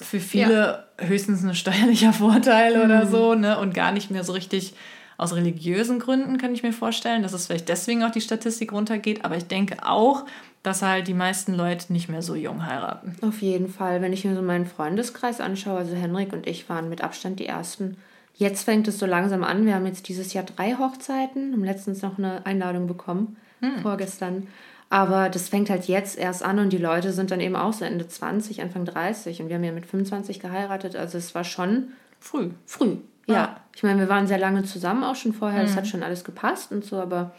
[0.02, 1.06] für viele ja.
[1.06, 2.84] höchstens ein steuerlicher Vorteil mhm.
[2.84, 3.58] oder so, ne?
[3.58, 4.74] Und gar nicht mehr so richtig
[5.20, 9.24] aus religiösen Gründen, kann ich mir vorstellen, dass es vielleicht deswegen auch die Statistik runtergeht.
[9.24, 10.24] Aber ich denke auch,
[10.62, 13.16] dass halt die meisten Leute nicht mehr so jung heiraten.
[13.20, 14.00] Auf jeden Fall.
[14.00, 17.46] Wenn ich mir so meinen Freundeskreis anschaue, also Henrik und ich waren mit Abstand die
[17.46, 17.98] Ersten.
[18.34, 19.66] Jetzt fängt es so langsam an.
[19.66, 23.82] Wir haben jetzt dieses Jahr drei Hochzeiten, haben letztens noch eine Einladung bekommen, hm.
[23.82, 24.46] vorgestern.
[24.90, 27.84] Aber das fängt halt jetzt erst an und die Leute sind dann eben auch so
[27.84, 30.96] Ende 20, Anfang 30 und wir haben ja mit 25 geheiratet.
[30.96, 32.50] Also es war schon früh.
[32.66, 33.34] Früh, ja.
[33.34, 33.60] ja.
[33.74, 35.76] Ich meine, wir waren sehr lange zusammen auch schon vorher, es mhm.
[35.76, 37.32] hat schon alles gepasst und so, aber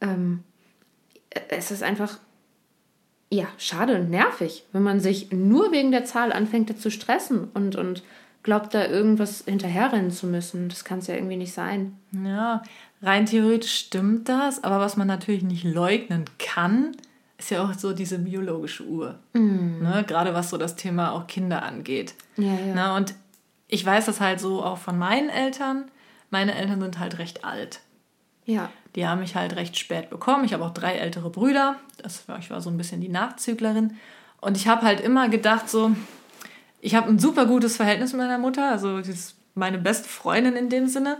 [0.00, 0.44] ähm,
[1.48, 2.18] es ist einfach
[3.30, 7.74] ja, schade und nervig, wenn man sich nur wegen der Zahl anfängt zu stressen und,
[7.74, 8.04] und
[8.44, 10.68] glaubt, da irgendwas hinterherrennen zu müssen.
[10.68, 11.98] Das kann es ja irgendwie nicht sein.
[12.12, 12.62] Ja,
[13.02, 16.96] rein theoretisch stimmt das, aber was man natürlich nicht leugnen kann,
[17.38, 19.18] ist ja auch so diese biologische Uhr.
[19.34, 19.82] Mm.
[19.82, 20.04] Ne?
[20.06, 22.14] Gerade was so das Thema auch Kinder angeht.
[22.36, 22.74] Ja, ja.
[22.74, 22.94] Ne?
[22.94, 23.14] Und
[23.68, 25.84] ich weiß das halt so auch von meinen Eltern.
[26.30, 27.80] Meine Eltern sind halt recht alt.
[28.44, 28.70] Ja.
[28.94, 30.44] Die haben mich halt recht spät bekommen.
[30.44, 31.76] Ich habe auch drei ältere Brüder.
[31.98, 33.96] Das war, ich war so ein bisschen die Nachzüglerin.
[34.40, 35.90] Und ich habe halt immer gedacht, so,
[36.80, 38.70] ich habe ein super gutes Verhältnis mit meiner Mutter.
[38.70, 41.18] Also, sie ist meine beste Freundin in dem Sinne.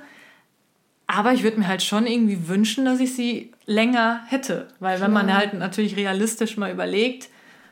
[1.07, 4.69] Aber ich würde mir halt schon irgendwie wünschen, dass ich sie länger hätte.
[4.81, 7.29] Weil wenn man halt natürlich realistisch mal überlegt,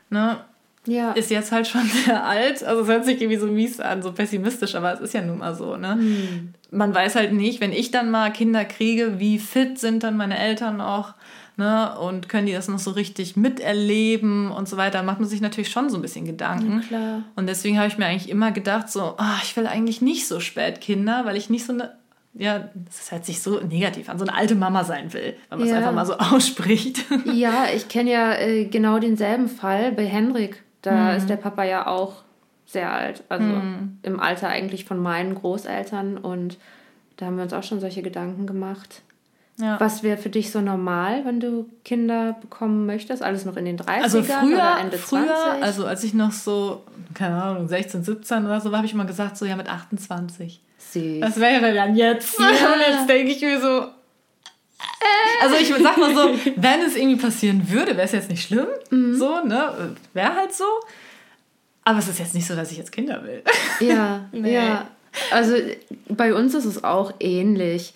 [0.08, 0.38] ne,
[0.86, 1.12] ja.
[1.12, 2.62] ist jetzt halt schon sehr alt.
[2.62, 5.38] Also es hört sich irgendwie so mies an, so pessimistisch, aber es ist ja nun
[5.38, 5.76] mal so.
[5.76, 5.94] Ne?
[5.94, 6.54] Hm.
[6.70, 10.38] Man weiß halt nicht, wenn ich dann mal Kinder kriege, wie fit sind dann meine
[10.38, 11.14] Eltern auch.
[11.56, 15.40] Ne, und können die das noch so richtig miterleben und so weiter, macht man sich
[15.40, 16.82] natürlich schon so ein bisschen Gedanken.
[16.90, 20.26] Ja, und deswegen habe ich mir eigentlich immer gedacht, so, oh, ich will eigentlich nicht
[20.26, 21.92] so spät Kinder, weil ich nicht so eine
[22.34, 25.68] ja, das hört sich so negativ an, so eine alte Mama sein will, wenn man
[25.68, 27.04] es einfach mal so ausspricht.
[27.32, 30.62] Ja, ich kenne ja äh, genau denselben Fall bei Henrik.
[30.82, 31.16] Da hm.
[31.16, 32.22] ist der Papa ja auch
[32.66, 33.98] sehr alt, also hm.
[34.02, 36.58] im Alter eigentlich von meinen Großeltern und
[37.16, 39.02] da haben wir uns auch schon solche Gedanken gemacht.
[39.60, 39.78] Ja.
[39.78, 43.22] Was wäre für dich so normal, wenn du Kinder bekommen möchtest?
[43.22, 45.62] Alles noch in den 30ern also früher, oder Ende früher, 20?
[45.62, 46.82] Also als ich noch so,
[47.14, 50.60] keine Ahnung, 16, 17 oder so war, habe ich immer gesagt, so ja mit 28.
[50.94, 51.20] Süß.
[51.20, 52.38] Was wäre dann jetzt?
[52.38, 52.46] Ja.
[52.72, 53.88] Und jetzt denke ich mir so.
[55.42, 58.66] Also ich sag mal so, wenn es irgendwie passieren würde, wäre es jetzt nicht schlimm.
[58.90, 59.16] Mhm.
[59.16, 59.94] So, ne?
[60.12, 60.64] Wäre halt so.
[61.84, 63.42] Aber es ist jetzt nicht so, dass ich jetzt Kinder will.
[63.80, 64.54] Ja, nee.
[64.54, 64.88] ja.
[65.30, 65.54] Also
[66.08, 67.94] bei uns ist es auch ähnlich.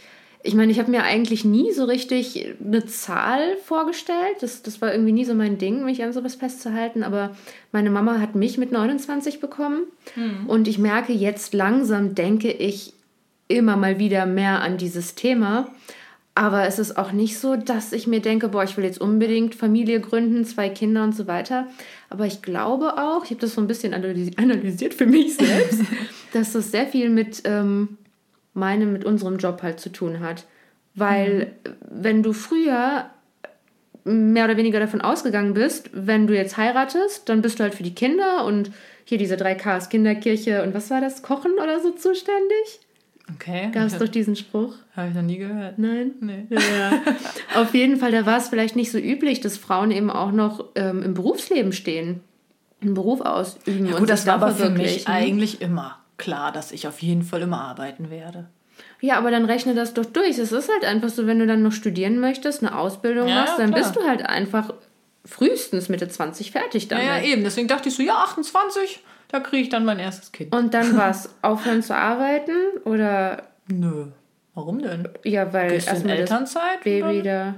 [0.49, 4.37] Ich meine, ich habe mir eigentlich nie so richtig eine Zahl vorgestellt.
[4.41, 7.03] Das, das war irgendwie nie so mein Ding, mich an sowas festzuhalten.
[7.03, 7.37] Aber
[7.71, 9.83] meine Mama hat mich mit 29 bekommen.
[10.15, 10.47] Hm.
[10.47, 12.95] Und ich merke jetzt langsam, denke ich
[13.47, 15.69] immer mal wieder mehr an dieses Thema.
[16.35, 19.55] Aber es ist auch nicht so, dass ich mir denke, boah, ich will jetzt unbedingt
[19.55, 21.67] Familie gründen, zwei Kinder und so weiter.
[22.09, 25.83] Aber ich glaube auch, ich habe das so ein bisschen analysiert für mich selbst,
[26.33, 27.99] dass das sehr viel mit ähm,
[28.59, 30.45] meinem, mit unserem Job halt zu tun hat.
[30.95, 31.71] Weil mhm.
[31.89, 33.11] wenn du früher
[34.05, 37.83] mehr oder weniger davon ausgegangen bist, wenn du jetzt heiratest, dann bist du halt für
[37.83, 38.71] die Kinder und
[39.05, 42.81] hier diese drei Ks, Kinderkirche und was war das, Kochen oder so zuständig?
[43.35, 43.69] Okay.
[43.73, 44.75] Gab es doch diesen Spruch?
[44.97, 45.79] Habe ich noch nie gehört.
[45.79, 46.13] Nein?
[46.21, 46.47] Nee.
[46.49, 47.03] Ja.
[47.61, 50.65] Auf jeden Fall, da war es vielleicht nicht so üblich, dass Frauen eben auch noch
[50.75, 52.21] ähm, im Berufsleben stehen,
[52.81, 53.87] einen Beruf ausüben.
[53.87, 57.43] Ja, gut, das war aber für mich eigentlich immer klar, dass ich auf jeden Fall
[57.43, 58.49] immer arbeiten werde.
[59.01, 60.39] Ja, aber dann rechne das doch durch.
[60.39, 63.59] Es ist halt einfach so, wenn du dann noch studieren möchtest, eine Ausbildung ja, machst,
[63.59, 63.83] dann klar.
[63.83, 64.75] bist du halt einfach
[65.25, 67.07] frühestens Mitte 20 fertig damit.
[67.07, 67.45] Ja, ja, eben.
[67.45, 70.55] Deswegen dachte ich so, ja, 28, da kriege ich dann mein erstes Kind.
[70.55, 71.31] Und dann was?
[71.43, 72.53] Aufhören zu arbeiten
[72.85, 73.45] oder?
[73.69, 74.07] Nö.
[74.55, 75.09] Warum denn?
[75.25, 77.55] Ja, weil erstmal Elternzeit Baby da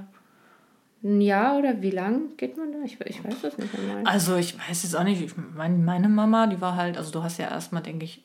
[1.03, 2.77] ein Jahr oder wie lang geht man da?
[2.85, 4.03] Ich, ich weiß das nicht einmal.
[4.05, 5.19] Also ich weiß jetzt auch nicht.
[5.19, 8.23] Ich meine, meine Mama, die war halt, also du hast ja erstmal, denke ich,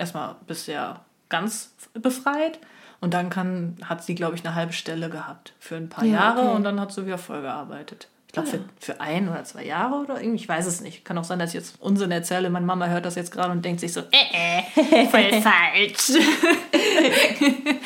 [0.00, 2.58] erstmal bist ja ganz befreit.
[3.00, 6.12] Und dann kann, hat sie, glaube ich, eine halbe Stelle gehabt für ein paar ja,
[6.12, 6.56] Jahre okay.
[6.56, 8.08] und dann hat sie wieder voll gearbeitet.
[8.26, 8.58] Ich glaube, ah, ja.
[8.78, 11.04] für, für ein oder zwei Jahre oder irgendwie, ich weiß es nicht.
[11.04, 12.50] Kann auch sein, dass ich jetzt Unsinn erzähle.
[12.50, 16.12] Meine Mama hört das jetzt gerade und denkt sich so, äh, äh, voll falsch.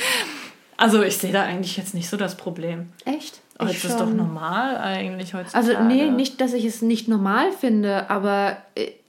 [0.76, 2.92] also ich sehe da eigentlich jetzt nicht so das Problem.
[3.04, 3.40] Echt?
[3.60, 5.78] Oh, ist doch normal eigentlich heutzutage.
[5.78, 8.56] Also nee, nicht, dass ich es nicht normal finde, aber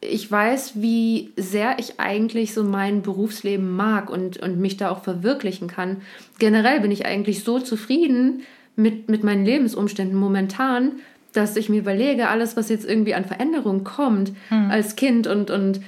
[0.02, 5.04] ich weiß, wie sehr ich eigentlich so mein Berufsleben mag und, und mich da auch
[5.04, 6.02] verwirklichen kann.
[6.38, 8.44] Generell bin ich eigentlich so zufrieden
[8.76, 10.92] mit, mit meinen Lebensumständen momentan,
[11.34, 14.70] dass ich mir überlege, alles, was jetzt irgendwie an Veränderung kommt hm.
[14.70, 15.82] als Kind und, und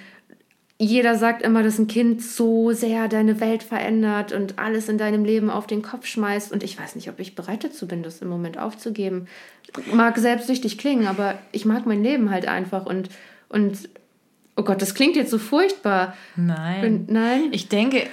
[0.80, 5.26] jeder sagt immer, dass ein Kind so sehr deine Welt verändert und alles in deinem
[5.26, 6.52] Leben auf den Kopf schmeißt.
[6.52, 9.28] Und ich weiß nicht, ob ich bereit dazu bin, das im Moment aufzugeben.
[9.92, 12.86] Mag selbstsüchtig klingen, aber ich mag mein Leben halt einfach.
[12.86, 13.10] Und,
[13.50, 13.90] und
[14.56, 16.16] oh Gott, das klingt jetzt so furchtbar.
[16.36, 16.86] Nein.
[16.86, 17.48] Und, nein?
[17.52, 18.04] Ich denke,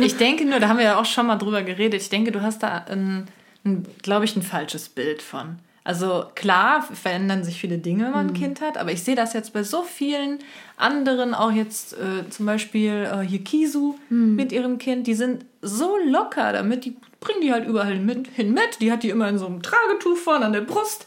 [0.00, 2.42] ich denke nur, da haben wir ja auch schon mal drüber geredet, ich denke, du
[2.42, 3.26] hast da, ein,
[3.64, 5.58] ein glaube ich, ein falsches Bild von.
[5.86, 8.38] Also klar verändern sich viele Dinge, wenn man ein mhm.
[8.38, 10.38] Kind hat, aber ich sehe das jetzt bei so vielen
[10.78, 14.34] anderen, auch jetzt äh, zum Beispiel äh, hier Kisu mhm.
[14.34, 18.54] mit ihrem Kind, die sind so locker damit, die bringen die halt überall mit, hin
[18.54, 21.04] mit, die hat die immer in so einem Tragetuch vorne an der Brust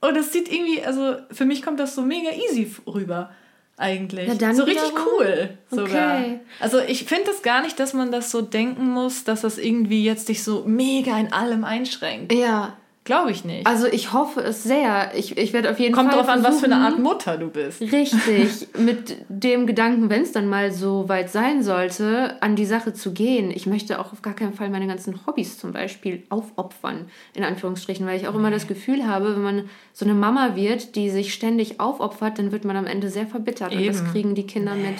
[0.00, 3.30] und das sieht irgendwie, also für mich kommt das so mega easy rüber
[3.76, 4.40] eigentlich.
[4.40, 6.20] Ja, so richtig cool sogar.
[6.20, 6.40] Okay.
[6.60, 10.04] Also ich finde es gar nicht, dass man das so denken muss, dass das irgendwie
[10.04, 12.32] jetzt dich so mega in allem einschränkt.
[12.32, 13.66] Ja, Glaube ich nicht.
[13.66, 15.12] Also ich hoffe es sehr.
[15.14, 16.18] Ich, ich werde auf jeden Kommt Fall.
[16.18, 17.80] Kommt drauf an, was für eine Art Mutter du bist.
[17.80, 18.68] Richtig.
[18.78, 23.12] mit dem Gedanken, wenn es dann mal so weit sein sollte, an die Sache zu
[23.12, 23.50] gehen.
[23.50, 28.06] Ich möchte auch auf gar keinen Fall meine ganzen Hobbys zum Beispiel aufopfern, in Anführungsstrichen,
[28.06, 31.32] weil ich auch immer das Gefühl habe, wenn man so eine Mama wird, die sich
[31.32, 33.72] ständig aufopfert, dann wird man am Ende sehr verbittert.
[33.72, 33.80] Eben.
[33.80, 34.98] Und das kriegen die Kinder mit.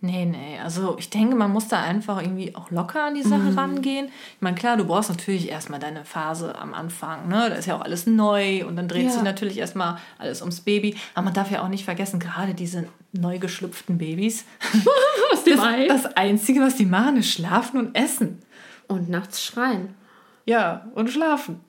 [0.00, 0.58] Nee, nee.
[0.62, 3.58] Also ich denke, man muss da einfach irgendwie auch locker an die Sache mhm.
[3.58, 4.06] rangehen.
[4.06, 7.28] Ich meine, klar, du brauchst natürlich erstmal deine Phase am Anfang.
[7.28, 7.46] Ne?
[7.48, 9.10] Da ist ja auch alles neu und dann dreht ja.
[9.10, 10.96] sich natürlich erstmal alles ums Baby.
[11.14, 14.44] Aber man darf ja auch nicht vergessen, gerade diese neu geschlüpften Babys.
[15.32, 15.86] Aus dem das, Ei.
[15.88, 18.42] Das Einzige, was die machen, ist schlafen und essen.
[18.88, 19.94] Und nachts schreien.
[20.44, 21.60] Ja, und schlafen.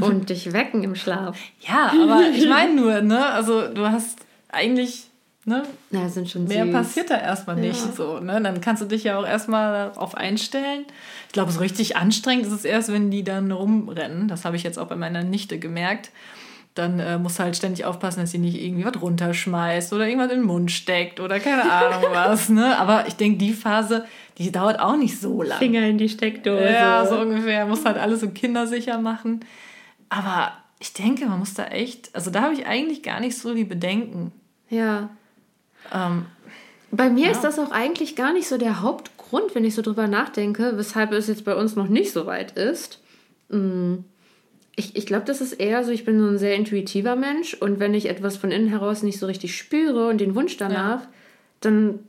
[0.00, 1.38] Und dich wecken im Schlaf.
[1.60, 3.26] Ja, aber ich meine nur, ne?
[3.26, 4.18] Also du hast
[4.48, 5.10] eigentlich
[5.46, 5.62] Ne?
[5.90, 6.72] Ja, sind schon Mehr süß.
[6.72, 7.92] passiert da erstmal nicht ja.
[7.92, 8.18] so.
[8.18, 8.40] Ne?
[8.40, 10.86] Dann kannst du dich ja auch erstmal darauf einstellen.
[11.26, 14.26] Ich glaube, so richtig anstrengend ist es erst, wenn die dann rumrennen.
[14.26, 16.10] Das habe ich jetzt auch bei meiner Nichte gemerkt.
[16.74, 20.32] Dann äh, musst du halt ständig aufpassen, dass sie nicht irgendwie was runterschmeißt oder irgendwas
[20.32, 22.48] in den Mund steckt oder keine Ahnung was.
[22.48, 22.78] Ne?
[22.78, 24.06] Aber ich denke, die Phase,
[24.38, 25.58] die dauert auch nicht so lange.
[25.58, 26.64] Finger in die Steckdose.
[26.64, 27.66] Ja, so ungefähr.
[27.66, 29.40] Muss halt alles so kindersicher machen.
[30.08, 33.54] Aber ich denke, man muss da echt, also da habe ich eigentlich gar nicht so
[33.54, 34.32] die Bedenken.
[34.68, 35.10] Ja.
[35.92, 36.26] Ähm,
[36.90, 37.32] bei mir ja.
[37.32, 41.12] ist das auch eigentlich gar nicht so der Hauptgrund, wenn ich so drüber nachdenke, weshalb
[41.12, 43.00] es jetzt bei uns noch nicht so weit ist.
[43.48, 43.96] Mm,
[44.76, 47.80] ich, ich glaube, das ist eher so, ich bin so ein sehr intuitiver Mensch und
[47.80, 51.08] wenn ich etwas von innen heraus nicht so richtig spüre und den Wunsch danach, ja.
[51.60, 52.00] dann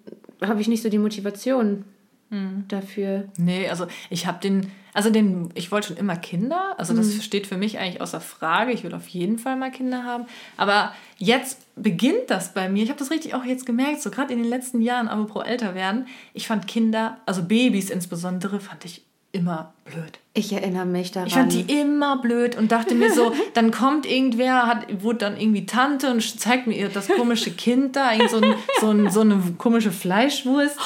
[0.41, 1.85] habe ich nicht so die Motivation
[2.29, 2.65] hm.
[2.67, 3.25] dafür.
[3.37, 7.21] Nee, also ich habe den, also den, ich wollte schon immer Kinder, also das mhm.
[7.21, 10.93] steht für mich eigentlich außer Frage, ich will auf jeden Fall mal Kinder haben, aber
[11.17, 14.39] jetzt beginnt das bei mir, ich habe das richtig auch jetzt gemerkt, so gerade in
[14.39, 19.03] den letzten Jahren, aber pro älter werden, ich fand Kinder, also Babys insbesondere, fand ich
[19.33, 20.19] immer blöd.
[20.33, 21.27] Ich erinnere mich daran.
[21.27, 25.37] Ich fand die immer blöd und dachte mir so, dann kommt irgendwer, hat, wurde dann
[25.37, 29.41] irgendwie Tante und zeigt mir das komische Kind da, so, ein, so, ein, so eine
[29.57, 30.77] komische Fleischwurst.
[30.77, 30.83] ja,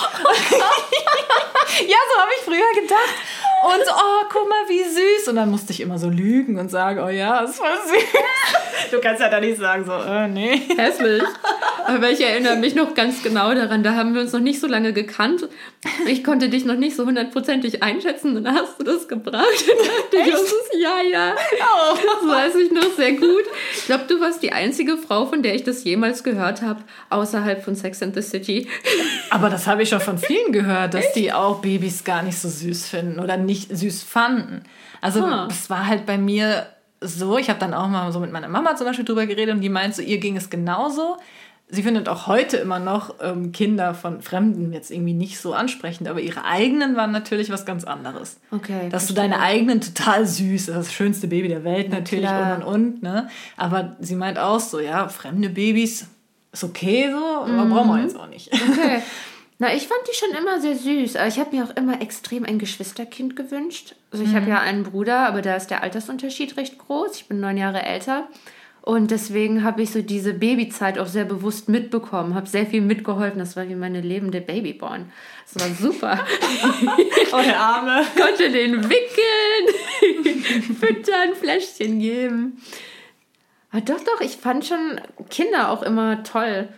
[2.12, 3.14] so habe ich früher gedacht.
[3.64, 5.28] Und so, oh, guck mal, wie süß.
[5.30, 8.04] Und dann musste ich immer so lügen und sagen, oh ja, das war süß.
[8.92, 10.62] Du kannst ja da nicht sagen, so, äh, nee.
[10.78, 11.22] Hässlich.
[11.86, 14.68] Aber ich erinnere mich noch ganz genau daran, da haben wir uns noch nicht so
[14.68, 15.48] lange gekannt.
[16.08, 19.46] Ich konnte dich noch nicht so hundertprozentig einschätzen und dann hast du das gebracht.
[19.46, 21.36] Und dachte ich, ja, ja.
[21.62, 21.96] Oh.
[21.96, 23.44] Das weiß ich noch sehr gut.
[23.76, 27.64] Ich glaube, du warst die einzige Frau, von der ich das jemals gehört habe, außerhalb
[27.64, 28.68] von Sex and the City.
[29.30, 31.16] Aber das habe ich schon von vielen gehört, dass Echt?
[31.16, 34.64] die auch Babys gar nicht so süß finden oder nicht süß fanden.
[35.02, 36.68] Also es war halt bei mir
[37.02, 39.62] so, ich habe dann auch mal so mit meiner Mama zum Beispiel drüber geredet und
[39.62, 41.18] die meint so, ihr ging es genauso.
[41.70, 46.08] sie findet auch heute immer noch ähm, Kinder von Fremden jetzt irgendwie nicht so ansprechend,
[46.08, 48.40] aber ihre eigenen waren natürlich was ganz anderes.
[48.52, 48.90] Okay.
[48.90, 52.58] Dass du deine eigenen total süß, das schönste Baby der Welt natürlich klar.
[52.58, 53.30] und und und, ne?
[53.56, 56.08] Aber sie meint auch so, ja, fremde Babys
[56.52, 58.52] ist okay so, aber brauchen wir jetzt auch nicht.
[58.54, 59.02] Okay.
[59.62, 61.18] Na, ich fand die schon immer sehr süß.
[61.18, 63.94] Aber ich habe mir auch immer extrem ein Geschwisterkind gewünscht.
[64.10, 67.18] Also ich habe ja einen Bruder, aber da ist der Altersunterschied recht groß.
[67.18, 68.30] Ich bin neun Jahre älter.
[68.82, 73.38] Und deswegen habe ich so diese Babyzeit auch sehr bewusst mitbekommen, habe sehr viel mitgeholfen.
[73.40, 75.12] Das war wie meine lebende Babyborn.
[75.54, 76.26] Das war super.
[77.32, 78.04] Oh, der Arme.
[78.20, 82.60] Konnte den wickeln, füttern, Fläschchen geben.
[83.72, 86.70] Aber doch, doch, ich fand schon Kinder auch immer toll.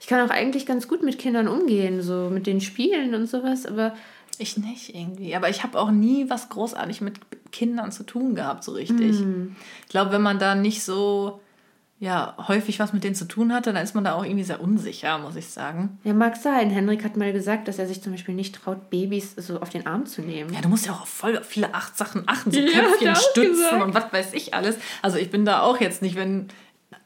[0.00, 3.66] Ich kann auch eigentlich ganz gut mit Kindern umgehen, so mit den Spielen und sowas,
[3.66, 3.94] aber
[4.38, 5.34] Ich nicht irgendwie.
[5.34, 7.18] Aber ich habe auch nie was großartig mit
[7.50, 9.20] Kindern zu tun gehabt, so richtig.
[9.20, 11.40] Ich glaube, wenn man da nicht so
[12.00, 14.60] ja, häufig was mit denen zu tun hatte, dann ist man da auch irgendwie sehr
[14.60, 15.98] unsicher, muss ich sagen.
[16.04, 16.70] ja, mag sein.
[16.70, 19.84] Henrik hat mal gesagt, dass er sich zum Beispiel nicht traut, Babys so auf den
[19.84, 20.52] Arm zu nehmen.
[20.52, 23.82] Ja, du musst ja auch auf voll viele acht Sachen achten, so Ja, Köpfchen stützen
[23.82, 24.76] und was weiß ich alles.
[25.02, 26.46] Also ich bin da auch jetzt nicht, wenn,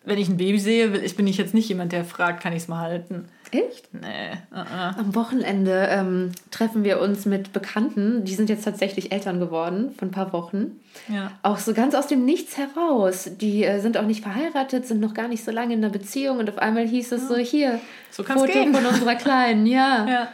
[0.04, 2.52] wenn ich ein Baby sehe, will- ich bin ich jetzt nicht jemand, der fragt, kann
[2.52, 3.28] ich es mal halten?
[3.50, 3.92] Echt?
[3.92, 4.30] Nee.
[4.50, 4.98] Uh -uh.
[4.98, 10.08] Am Wochenende ähm, treffen wir uns mit Bekannten, die sind jetzt tatsächlich Eltern geworden, von
[10.08, 10.80] ein paar Wochen.
[11.12, 11.32] Ja.
[11.42, 13.28] Auch so ganz aus dem Nichts heraus.
[13.40, 16.38] Die äh, sind auch nicht verheiratet, sind noch gar nicht so lange in einer Beziehung
[16.38, 17.78] und auf einmal hieß es so, hier,
[18.10, 18.74] So Foto gehen.
[18.74, 20.06] von unserer Kleinen, ja.
[20.08, 20.28] Ja.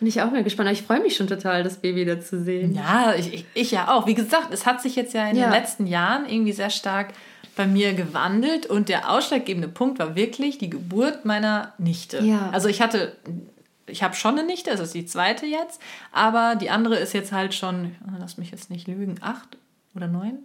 [0.00, 0.68] Bin ich auch mal gespannt.
[0.68, 2.74] Aber ich freue mich schon total, das Baby da zu sehen.
[2.74, 4.04] Ja, ich, ich, ich ja auch.
[4.08, 5.44] Wie gesagt, es hat sich jetzt ja in Ja.
[5.44, 7.08] den letzten Jahren irgendwie sehr stark
[7.56, 12.22] bei mir gewandelt und der ausschlaggebende Punkt war wirklich die Geburt meiner Nichte.
[12.24, 12.48] Ja.
[12.52, 13.16] Also ich hatte,
[13.86, 15.80] ich habe schon eine Nichte, das ist die zweite jetzt,
[16.12, 19.56] aber die andere ist jetzt halt schon, lass mich jetzt nicht lügen, acht
[19.94, 20.38] oder neun?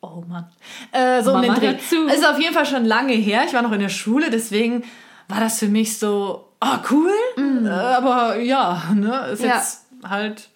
[0.00, 0.46] Oh Mann.
[0.92, 1.68] Äh, so um den Mama, Dreh.
[1.72, 2.06] hör zu.
[2.06, 3.42] Ist auf jeden Fall schon lange her.
[3.46, 4.84] Ich war noch in der Schule, deswegen
[5.26, 7.10] war das für mich so, ah, cool.
[7.36, 9.46] Äh, aber ja, ne, ist Mhm.
[9.48, 9.56] Ja.
[9.56, 10.48] jetzt halt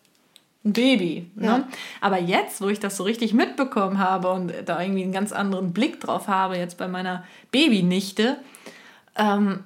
[0.64, 1.30] ein Baby.
[1.36, 1.46] Ne?
[1.46, 1.68] Ja.
[2.00, 5.72] Aber jetzt, wo ich das so richtig mitbekommen habe und da irgendwie einen ganz anderen
[5.72, 8.36] Blick drauf habe, jetzt bei meiner Babynichte,
[9.16, 9.64] ähm,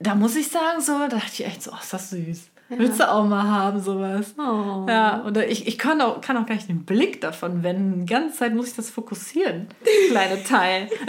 [0.00, 2.46] da muss ich sagen, so, da dachte ich echt so, oh, ist das süß.
[2.72, 4.34] Willst du auch mal haben, sowas?
[4.38, 4.86] Oh.
[4.88, 8.06] Ja, und ich, ich kann, auch, kann auch gar nicht den Blick davon wenden.
[8.06, 9.66] Die ganze Zeit muss ich das fokussieren.
[10.10, 10.88] Kleine Teil.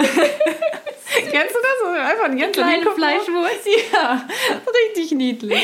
[1.30, 2.00] Kennst du das?
[2.10, 3.68] Einfach ein ganz Kleine Kopf- Fleischwurst.
[3.94, 4.26] Ja,
[4.90, 5.62] richtig niedlich.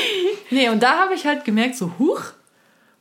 [0.52, 2.21] Nee, und da habe ich halt gemerkt, so, huch,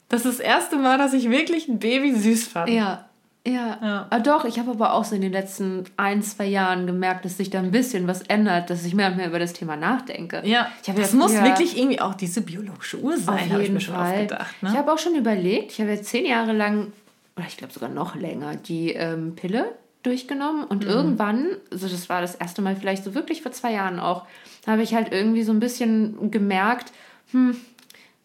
[0.09, 2.71] das ist das erste Mal, dass ich wirklich ein Baby süß fand.
[2.71, 3.05] Ja.
[3.47, 3.79] Ja.
[3.81, 4.07] Ja.
[4.11, 7.37] Ah, doch, ich habe aber auch so in den letzten ein, zwei Jahren gemerkt, dass
[7.37, 10.43] sich da ein bisschen was ändert, dass ich mehr und mehr über das Thema nachdenke.
[10.45, 13.71] Ja, Ich das ja muss früher- wirklich irgendwie auch diese biologische Uhr sein, habe ich
[13.71, 14.55] mir schon oft gedacht.
[14.57, 14.73] Ich Ne?
[14.77, 16.93] habe auch schon überlegt, ich habe jetzt zehn Jahre lang,
[17.37, 20.91] oder ich glaube sogar noch länger, die ähm, Pille durchgenommen und Mhm.
[20.91, 24.25] irgendwann, also das war das erste Mal vielleicht so wirklich vor zwei Jahren auch,
[24.67, 26.91] habe ich halt irgendwie so ein bisschen gemerkt,
[27.31, 27.57] hm,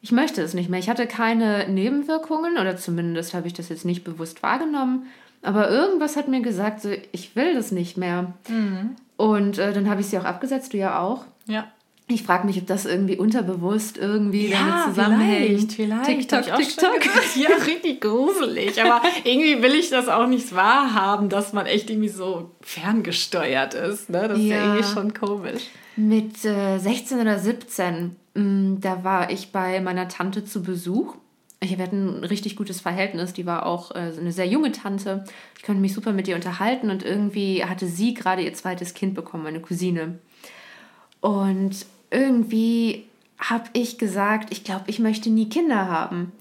[0.01, 0.79] ich möchte es nicht mehr.
[0.79, 5.07] Ich hatte keine Nebenwirkungen oder zumindest habe ich das jetzt nicht bewusst wahrgenommen.
[5.43, 8.33] Aber irgendwas hat mir gesagt, so, ich will das nicht mehr.
[8.47, 8.95] Mhm.
[9.17, 11.25] Und äh, dann habe ich sie auch abgesetzt, du ja auch.
[11.47, 11.65] Ja.
[12.07, 15.71] Ich frage mich, ob das irgendwie unterbewusst irgendwie damit Ja, zusammenhängt.
[15.73, 16.29] vielleicht, vielleicht.
[16.29, 16.99] TikTok, ich auch TikTok.
[17.37, 18.81] Ja, richtig gruselig.
[18.83, 24.09] Aber irgendwie will ich das auch nicht wahrhaben, dass man echt irgendwie so ferngesteuert ist.
[24.09, 24.27] Ne?
[24.27, 24.63] Das ist ja Ja.
[24.75, 25.63] irgendwie schon komisch.
[25.95, 31.15] Mit äh, 16 oder 17, mh, da war ich bei meiner Tante zu Besuch.
[31.60, 33.34] Ich, wir hatten ein richtig gutes Verhältnis.
[33.34, 35.26] Die war auch äh, eine sehr junge Tante.
[35.58, 39.13] Ich konnte mich super mit ihr unterhalten und irgendwie hatte sie gerade ihr zweites Kind
[39.13, 40.20] bekommen, meine Cousine.
[41.20, 43.06] Und irgendwie
[43.38, 46.32] habe ich gesagt, ich glaube, ich möchte nie Kinder haben.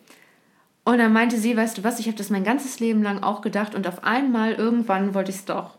[0.85, 3.42] Und dann meinte sie, weißt du was, ich habe das mein ganzes Leben lang auch
[3.42, 5.76] gedacht und auf einmal irgendwann wollte ich es doch.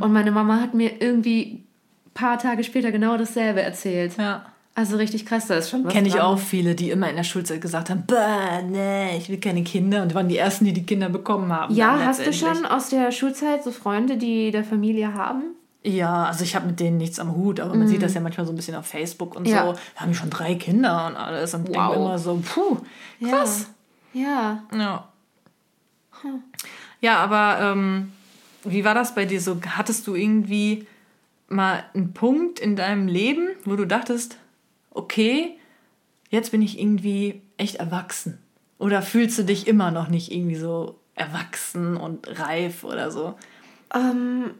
[0.00, 1.64] Und meine Mama hat mir irgendwie
[2.06, 4.16] ein paar Tage später genau dasselbe erzählt.
[4.16, 4.46] Ja.
[4.78, 7.22] Also richtig krass, da ist schon was Kenne ich auch viele, die immer in der
[7.24, 10.02] Schulzeit gesagt haben, bah, nee, ich will keine Kinder.
[10.02, 11.74] Und die waren die Ersten, die die Kinder bekommen haben.
[11.74, 15.44] Ja, hast du schon aus der Schulzeit so Freunde, die der Familie haben?
[15.82, 18.44] Ja, also ich habe mit denen nichts am Hut, aber man sieht das ja manchmal
[18.44, 19.52] so ein bisschen auf Facebook und Mhm.
[19.54, 19.66] Ja.
[19.66, 19.72] so.
[19.94, 21.96] Da haben die schon drei Kinder und alles und denke Wow.
[21.96, 22.76] immer so, puh,
[23.26, 23.70] krass.
[24.12, 24.62] Ja.
[24.76, 25.08] Ja.
[27.00, 28.12] Ja, aber ähm,
[28.64, 29.58] wie war das bei dir so?
[29.76, 30.86] Hattest du irgendwie
[31.48, 34.36] mal einen Punkt in deinem Leben, wo du dachtest,
[34.96, 35.58] okay,
[36.30, 38.38] jetzt bin ich irgendwie echt erwachsen?
[38.78, 43.34] Oder fühlst du dich immer noch nicht irgendwie so erwachsen und reif oder so?
[43.94, 44.50] Ähm.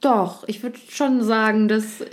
[0.00, 2.04] Doch, ich würde schon sagen, dass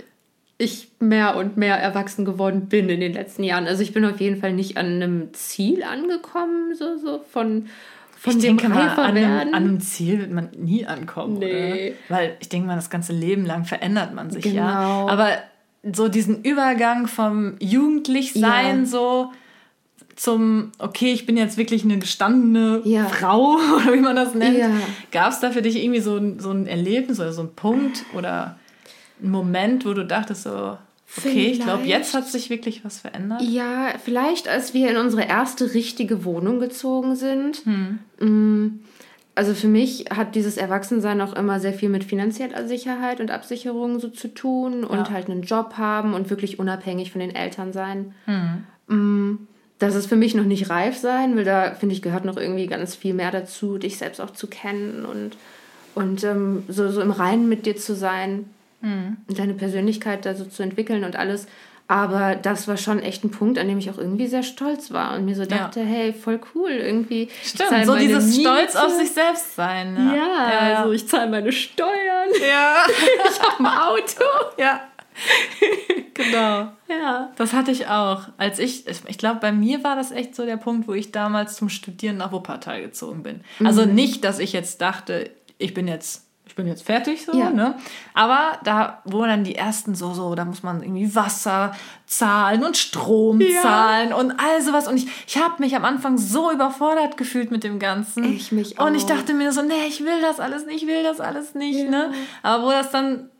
[0.56, 3.66] ich mehr und mehr erwachsen geworden bin in den letzten Jahren.
[3.66, 7.68] Also ich bin auf jeden Fall nicht an einem Ziel angekommen, so, so von,
[8.22, 11.40] Von ich denke mal, an einem, an einem, Ziel wird man nie ankommen.
[11.40, 11.88] Nee.
[11.88, 12.16] Oder?
[12.16, 14.58] Weil ich denke mal, das ganze Leben lang verändert man sich genau.
[14.60, 15.06] ja.
[15.08, 15.38] Aber
[15.92, 18.86] so diesen Übergang vom Jugendlichsein ja.
[18.86, 19.32] so
[20.14, 23.06] zum, okay, ich bin jetzt wirklich eine gestandene ja.
[23.06, 24.56] Frau, oder wie man das nennt.
[24.56, 24.70] Ja.
[25.10, 28.56] Gab es da für dich irgendwie so, so ein Erlebnis oder so ein Punkt oder
[29.20, 30.78] ein Moment, wo du dachtest so,
[31.18, 33.42] okay, ich glaube, jetzt hat sich wirklich was verändert?
[33.42, 37.62] Ja, vielleicht als wir in unsere erste richtige Wohnung gezogen sind.
[37.64, 37.98] Hm.
[38.20, 38.80] Mm,
[39.34, 43.98] also für mich hat dieses Erwachsensein auch immer sehr viel mit finanzieller Sicherheit und Absicherung
[43.98, 45.10] so zu tun und ja.
[45.10, 48.14] halt einen Job haben und wirklich unabhängig von den Eltern sein.
[48.26, 48.64] Hm.
[48.88, 49.38] Mm,
[49.78, 52.68] das ist für mich noch nicht reif sein, weil da, finde ich, gehört noch irgendwie
[52.68, 55.36] ganz viel mehr dazu, dich selbst auch zu kennen und,
[55.94, 58.44] und ähm, so, so im Reinen mit dir zu sein
[58.82, 59.16] mhm.
[59.28, 61.46] deine Persönlichkeit da so zu entwickeln und alles.
[61.88, 65.14] Aber das war schon echt ein Punkt, an dem ich auch irgendwie sehr stolz war
[65.14, 65.86] und mir so dachte, ja.
[65.86, 67.28] hey, voll cool, irgendwie.
[67.42, 68.48] Stimmt, so dieses Miete.
[68.48, 69.96] Stolz auf sich selbst sein.
[69.96, 70.78] Ja, ja, ja.
[70.78, 72.30] also ich zahle meine Steuern.
[72.40, 72.76] Ja.
[73.30, 74.24] ich habe ein Auto.
[74.58, 74.80] Ja.
[76.14, 76.72] genau.
[76.88, 77.32] Ja.
[77.36, 78.28] Das hatte ich auch.
[78.38, 81.56] Als ich, ich glaube, bei mir war das echt so der Punkt, wo ich damals
[81.56, 83.42] zum Studieren nach Wuppertal gezogen bin.
[83.62, 83.94] Also mhm.
[83.94, 87.50] nicht, dass ich jetzt dachte, ich bin jetzt ich bin jetzt fertig so, ja.
[87.50, 87.76] ne?
[88.14, 91.74] Aber da wo dann die ersten so, so, da muss man irgendwie Wasser
[92.06, 93.62] zahlen und Strom ja.
[93.62, 94.86] zahlen und all sowas.
[94.86, 98.24] Und ich, ich habe mich am Anfang so überfordert gefühlt mit dem Ganzen.
[98.24, 98.86] Ich mich auch.
[98.86, 101.54] Und ich dachte mir so, nee, ich will das alles nicht, ich will das alles
[101.54, 101.90] nicht, ja.
[101.90, 102.12] ne?
[102.42, 103.30] Aber wo das dann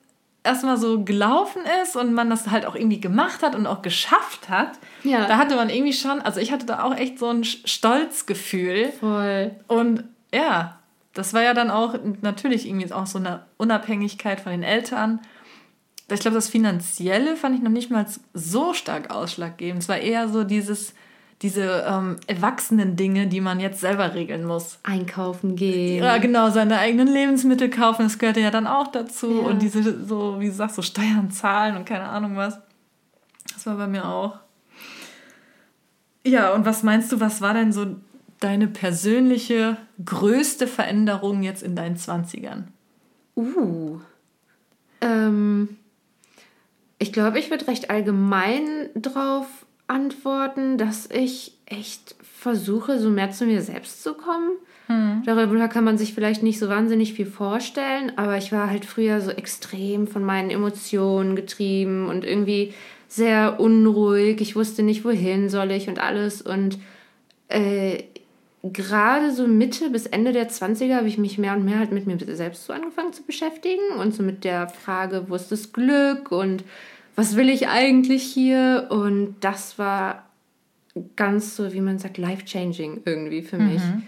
[0.45, 4.49] erstmal so gelaufen ist und man das halt auch irgendwie gemacht hat und auch geschafft
[4.49, 5.27] hat, ja.
[5.27, 8.93] da hatte man irgendwie schon, also ich hatte da auch echt so ein Stolzgefühl.
[9.01, 9.55] Voll.
[9.69, 10.79] Und ja,
[11.15, 15.21] das war ja dann auch natürlich irgendwie auch so eine Unabhängigkeit von den Eltern.
[16.11, 19.83] Ich glaube, das Finanzielle fand ich noch nicht mal so stark ausschlaggebend.
[19.83, 20.95] Es war eher so dieses,
[21.43, 24.79] diese ähm, erwachsenen Dinge, die man jetzt selber regeln muss.
[24.83, 26.03] Einkaufen gehen.
[26.03, 29.43] Ja, genau, seine eigenen Lebensmittel kaufen, das gehörte ja dann auch dazu.
[29.43, 29.49] Ja.
[29.49, 32.59] Und diese, so, wie du sagst, so Steuern zahlen und keine Ahnung was.
[33.53, 34.39] Das war bei mir auch.
[36.25, 37.97] Ja, und was meinst du, was war denn so
[38.45, 42.65] deine persönliche größte Veränderung jetzt in deinen 20ern?
[43.37, 43.99] Uh.
[45.01, 45.77] Ähm,
[46.99, 49.47] ich glaube, ich würde recht allgemein drauf
[49.87, 54.53] antworten, dass ich echt versuche, so mehr zu mir selbst zu kommen.
[54.87, 55.23] Hm.
[55.25, 59.21] Darüber kann man sich vielleicht nicht so wahnsinnig viel vorstellen, aber ich war halt früher
[59.21, 62.75] so extrem von meinen Emotionen getrieben und irgendwie
[63.09, 64.41] sehr unruhig.
[64.41, 66.43] Ich wusste nicht, wohin soll ich und alles.
[66.43, 66.79] Und
[67.49, 68.05] äh,
[68.63, 72.07] gerade so Mitte bis Ende der 20er habe ich mich mehr und mehr halt mit
[72.07, 76.31] mir selbst so angefangen zu beschäftigen und so mit der Frage, wo ist das Glück
[76.31, 76.65] und
[77.17, 78.87] was will ich eigentlich hier?
[78.91, 80.27] Und das war
[81.17, 83.83] ganz so, wie man sagt, life-changing irgendwie für mich.
[83.83, 84.05] Mhm.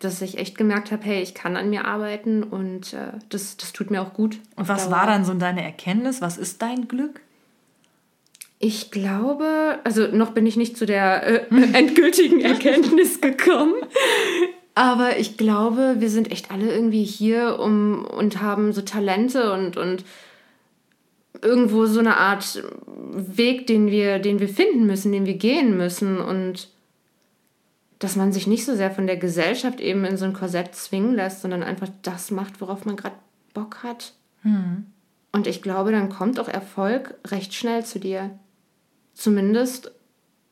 [0.00, 3.72] Dass ich echt gemerkt habe, hey, ich kann an mir arbeiten und äh, das, das
[3.72, 4.38] tut mir auch gut.
[4.54, 6.20] Und was war dann so deine Erkenntnis?
[6.20, 7.20] Was ist dein Glück?
[8.60, 13.74] Ich glaube, also noch bin ich nicht zu der äh, endgültigen Erkenntnis gekommen.
[14.74, 19.76] Aber ich glaube, wir sind echt alle irgendwie hier um, und haben so Talente und,
[19.76, 20.04] und
[21.42, 22.62] irgendwo so eine Art
[23.12, 26.20] Weg, den wir, den wir finden müssen, den wir gehen müssen.
[26.20, 26.68] Und
[27.98, 31.14] dass man sich nicht so sehr von der Gesellschaft eben in so ein Korsett zwingen
[31.14, 33.16] lässt, sondern einfach das macht, worauf man gerade
[33.54, 34.14] Bock hat.
[34.42, 34.86] Hm.
[35.32, 38.30] Und ich glaube, dann kommt auch Erfolg recht schnell zu dir
[39.18, 39.90] zumindest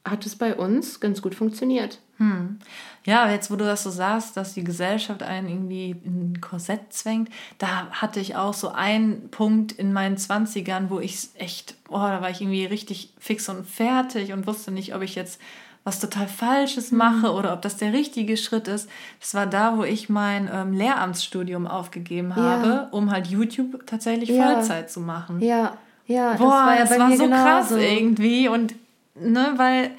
[0.04, 2.00] hat es bei uns ganz gut funktioniert.
[2.18, 2.58] Hm.
[3.04, 6.92] Ja, jetzt wo du das so sagst, dass die Gesellschaft einen irgendwie in ein Korsett
[6.92, 11.98] zwängt, da hatte ich auch so einen Punkt in meinen Zwanzigern, wo ich echt, oh,
[11.98, 15.40] da war ich irgendwie richtig fix und fertig und wusste nicht, ob ich jetzt
[15.84, 16.98] was total Falsches hm.
[16.98, 18.88] mache oder ob das der richtige Schritt ist.
[19.20, 22.88] Das war da, wo ich mein ähm, Lehramtsstudium aufgegeben habe, ja.
[22.90, 24.52] um halt YouTube tatsächlich ja.
[24.52, 25.40] Vollzeit zu machen.
[25.40, 25.76] Ja.
[26.06, 27.42] Ja, das Boah, war ja das war so genauso.
[27.42, 28.48] krass irgendwie.
[28.48, 28.74] Und,
[29.14, 29.90] ne, weil,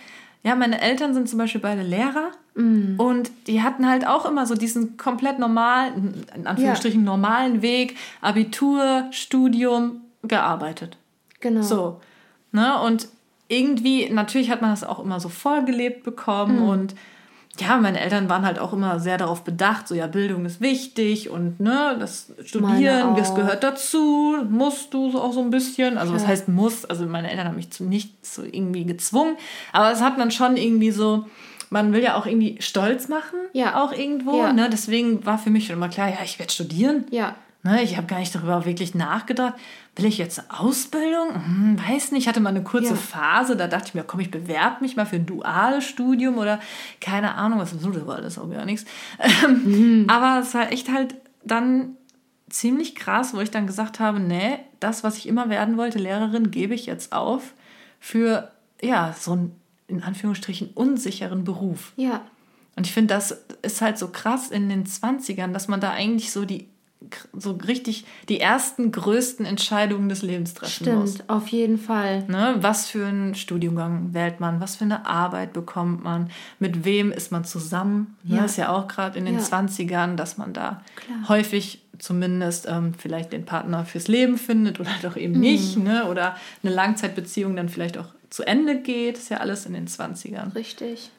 [0.44, 2.32] ja, meine Eltern sind zum Beispiel beide Lehrer.
[2.56, 3.00] Mm.
[3.00, 7.06] Und die hatten halt auch immer so diesen komplett normalen, in Anführungsstrichen ja.
[7.06, 10.98] normalen Weg, Abitur, Studium, gearbeitet.
[11.40, 11.62] Genau.
[11.62, 12.02] So.
[12.52, 12.80] Ne?
[12.82, 13.08] Und
[13.48, 16.70] irgendwie, natürlich hat man das auch immer so vorgelebt bekommen mm.
[16.70, 16.96] und
[17.60, 21.30] ja, meine Eltern waren halt auch immer sehr darauf bedacht, so ja, Bildung ist wichtig
[21.30, 25.98] und ne, das Studieren, das gehört dazu, musst du so auch so ein bisschen.
[25.98, 26.20] Also ja.
[26.20, 26.86] was heißt muss?
[26.86, 29.38] Also meine Eltern haben mich zu nichts so irgendwie gezwungen,
[29.74, 31.26] aber es hat man schon irgendwie so,
[31.70, 33.84] man will ja auch irgendwie stolz machen, ja.
[33.84, 34.38] auch irgendwo.
[34.38, 34.54] Ja.
[34.54, 34.70] Ne?
[34.72, 37.06] Deswegen war für mich schon immer klar, ja, ich werde studieren.
[37.12, 37.36] Ja.
[37.64, 39.56] Ne, ich habe gar nicht darüber wirklich nachgedacht.
[39.98, 41.34] Will ich jetzt eine Ausbildung?
[41.34, 42.24] Hm, weiß nicht.
[42.24, 42.96] Ich hatte mal eine kurze ja.
[42.96, 46.60] Phase, da dachte ich mir, komm, ich bewerbe mich mal für ein duales Studium oder
[47.02, 48.86] keine Ahnung, was so dual ist, auch gar nichts.
[49.48, 50.06] Mhm.
[50.08, 51.96] Aber es war echt halt dann
[52.50, 56.52] ziemlich krass, wo ich dann gesagt habe, nee, das, was ich immer werden wollte, Lehrerin,
[56.52, 57.54] gebe ich jetzt auf
[58.00, 59.56] für ja, so einen
[59.88, 61.94] in Anführungsstrichen unsicheren Beruf.
[61.96, 62.22] Ja.
[62.76, 66.32] Und ich finde, das ist halt so krass in den 20ern, dass man da eigentlich
[66.32, 66.68] so die
[67.34, 71.14] so richtig die ersten größten Entscheidungen des Lebens treffen Stimmt, muss.
[71.16, 72.24] Stimmt, auf jeden Fall.
[72.28, 72.56] Ne?
[72.60, 74.60] Was für einen Studiengang wählt man?
[74.60, 76.30] Was für eine Arbeit bekommt man?
[76.60, 78.18] Mit wem ist man zusammen?
[78.24, 78.38] Ne?
[78.38, 78.42] Ja.
[78.44, 79.42] Das ist ja auch gerade in den ja.
[79.42, 81.30] 20ern, dass man da Klar.
[81.30, 85.40] häufig zumindest ähm, vielleicht den Partner fürs Leben findet oder doch eben mhm.
[85.40, 85.78] nicht.
[85.78, 86.06] Ne?
[86.06, 89.18] Oder eine Langzeitbeziehung dann vielleicht auch zu Ende geht.
[89.18, 90.56] Ist ja alles in den 20ern.
[90.56, 91.12] Richtig.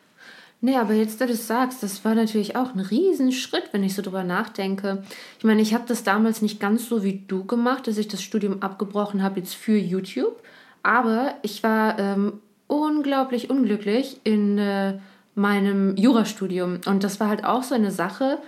[0.61, 3.95] Nee, aber jetzt, da du das sagst, das war natürlich auch ein Riesenschritt, wenn ich
[3.95, 5.05] so drüber nachdenke.
[5.39, 8.23] Ich meine, ich habe das damals nicht ganz so wie du gemacht, dass ich das
[8.23, 10.43] Studium abgebrochen habe jetzt für YouTube.
[10.83, 14.99] Aber ich war ähm, unglaublich unglücklich in äh,
[15.37, 16.81] meinem Jurastudium.
[16.87, 18.39] Und das war halt auch so eine Sache,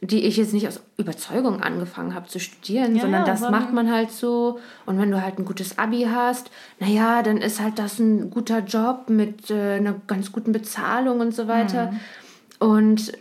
[0.00, 3.90] die ich jetzt nicht aus Überzeugung angefangen habe zu studieren, ja, sondern das macht man
[3.90, 4.60] halt so.
[4.86, 8.60] Und wenn du halt ein gutes Abi hast, naja, dann ist halt das ein guter
[8.60, 11.90] Job mit äh, einer ganz guten Bezahlung und so weiter.
[11.90, 12.00] Mhm.
[12.60, 13.12] Und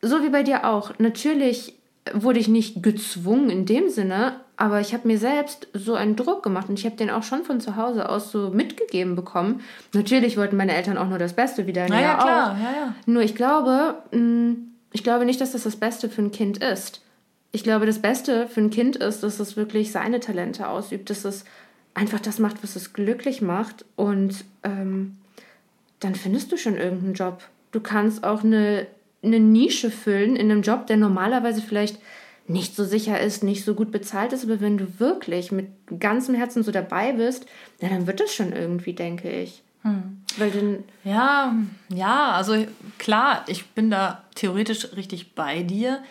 [0.00, 0.92] so wie bei dir auch.
[0.98, 1.74] Natürlich
[2.12, 6.42] wurde ich nicht gezwungen in dem Sinne, aber ich habe mir selbst so einen Druck
[6.42, 9.60] gemacht und ich habe den auch schon von zu Hause aus so mitgegeben bekommen.
[9.92, 11.88] Natürlich wollten meine Eltern auch nur das Beste wieder.
[11.88, 12.56] Naja, klar, auch.
[12.58, 12.94] Ja, ja.
[13.06, 16.58] Nur ich glaube, mh, mm, ich glaube nicht, dass das das Beste für ein Kind
[16.58, 17.02] ist.
[17.52, 21.24] Ich glaube, das Beste für ein Kind ist, dass es wirklich seine Talente ausübt, dass
[21.24, 21.44] es
[21.94, 23.84] einfach das macht, was es glücklich macht.
[23.96, 25.16] Und ähm,
[26.00, 27.42] dann findest du schon irgendeinen Job.
[27.72, 28.86] Du kannst auch eine,
[29.22, 31.98] eine Nische füllen in einem Job, der normalerweise vielleicht
[32.46, 35.68] nicht so sicher ist, nicht so gut bezahlt ist, aber wenn du wirklich mit
[36.00, 37.46] ganzem Herzen so dabei bist,
[37.80, 39.62] na, dann wird das schon irgendwie, denke ich.
[39.82, 40.19] Hm.
[40.36, 40.84] Weil dann.
[41.04, 41.54] Ja,
[41.88, 42.66] ja, also
[42.98, 46.02] klar, ich bin da theoretisch richtig bei dir,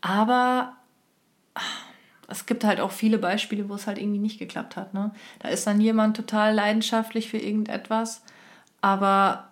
[0.00, 0.74] aber
[2.28, 4.94] es gibt halt auch viele Beispiele, wo es halt irgendwie nicht geklappt hat.
[4.94, 5.12] Ne?
[5.40, 8.22] Da ist dann jemand total leidenschaftlich für irgendetwas,
[8.80, 9.48] aber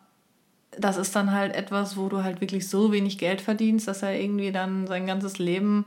[0.79, 4.19] das ist dann halt etwas, wo du halt wirklich so wenig Geld verdienst, dass er
[4.19, 5.87] irgendwie dann sein ganzes Leben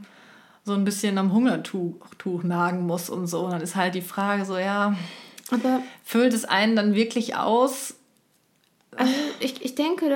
[0.66, 3.46] so ein bisschen am Hungertuch Tuch nagen muss und so.
[3.46, 4.96] Und dann ist halt die Frage so, ja,
[5.52, 7.96] aber füllt es einen dann wirklich aus?
[8.98, 10.10] Also ich, ich denke,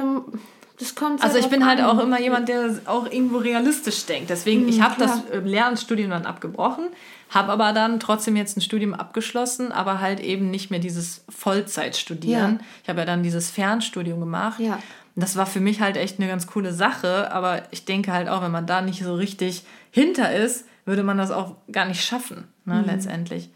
[0.79, 1.23] das kommt.
[1.23, 4.29] Also ich bin halt auch immer jemand, der auch irgendwo realistisch denkt.
[4.29, 6.87] Deswegen, mhm, ich habe das Lehramtsstudium dann abgebrochen,
[7.29, 12.55] habe aber dann trotzdem jetzt ein Studium abgeschlossen, aber halt eben nicht mehr dieses Vollzeitstudieren.
[12.59, 12.65] Ja.
[12.83, 14.59] Ich habe ja dann dieses Fernstudium gemacht.
[14.59, 14.75] Ja.
[15.15, 18.29] Und das war für mich halt echt eine ganz coole Sache, aber ich denke halt
[18.29, 22.05] auch, wenn man da nicht so richtig hinter ist, würde man das auch gar nicht
[22.05, 22.85] schaffen, ne, mhm.
[22.85, 23.49] letztendlich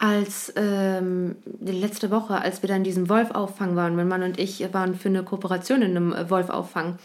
[0.00, 4.66] als ähm, letzte Woche, als wir dann in diesem Wolfauffang waren, mein Mann und ich
[4.72, 6.98] waren für eine Kooperation in einem äh, Wolfauffang.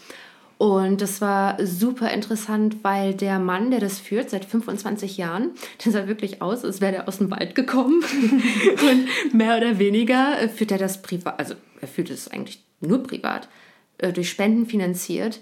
[0.56, 5.50] Und das war super interessant, weil der Mann, der das führt, seit 25 Jahren,
[5.84, 8.02] der sah wirklich aus, als wäre er aus dem Wald gekommen.
[8.90, 13.02] und mehr oder weniger äh, führt er das privat, also er führt es eigentlich nur
[13.02, 13.50] privat,
[13.98, 15.40] äh, durch Spenden finanziert.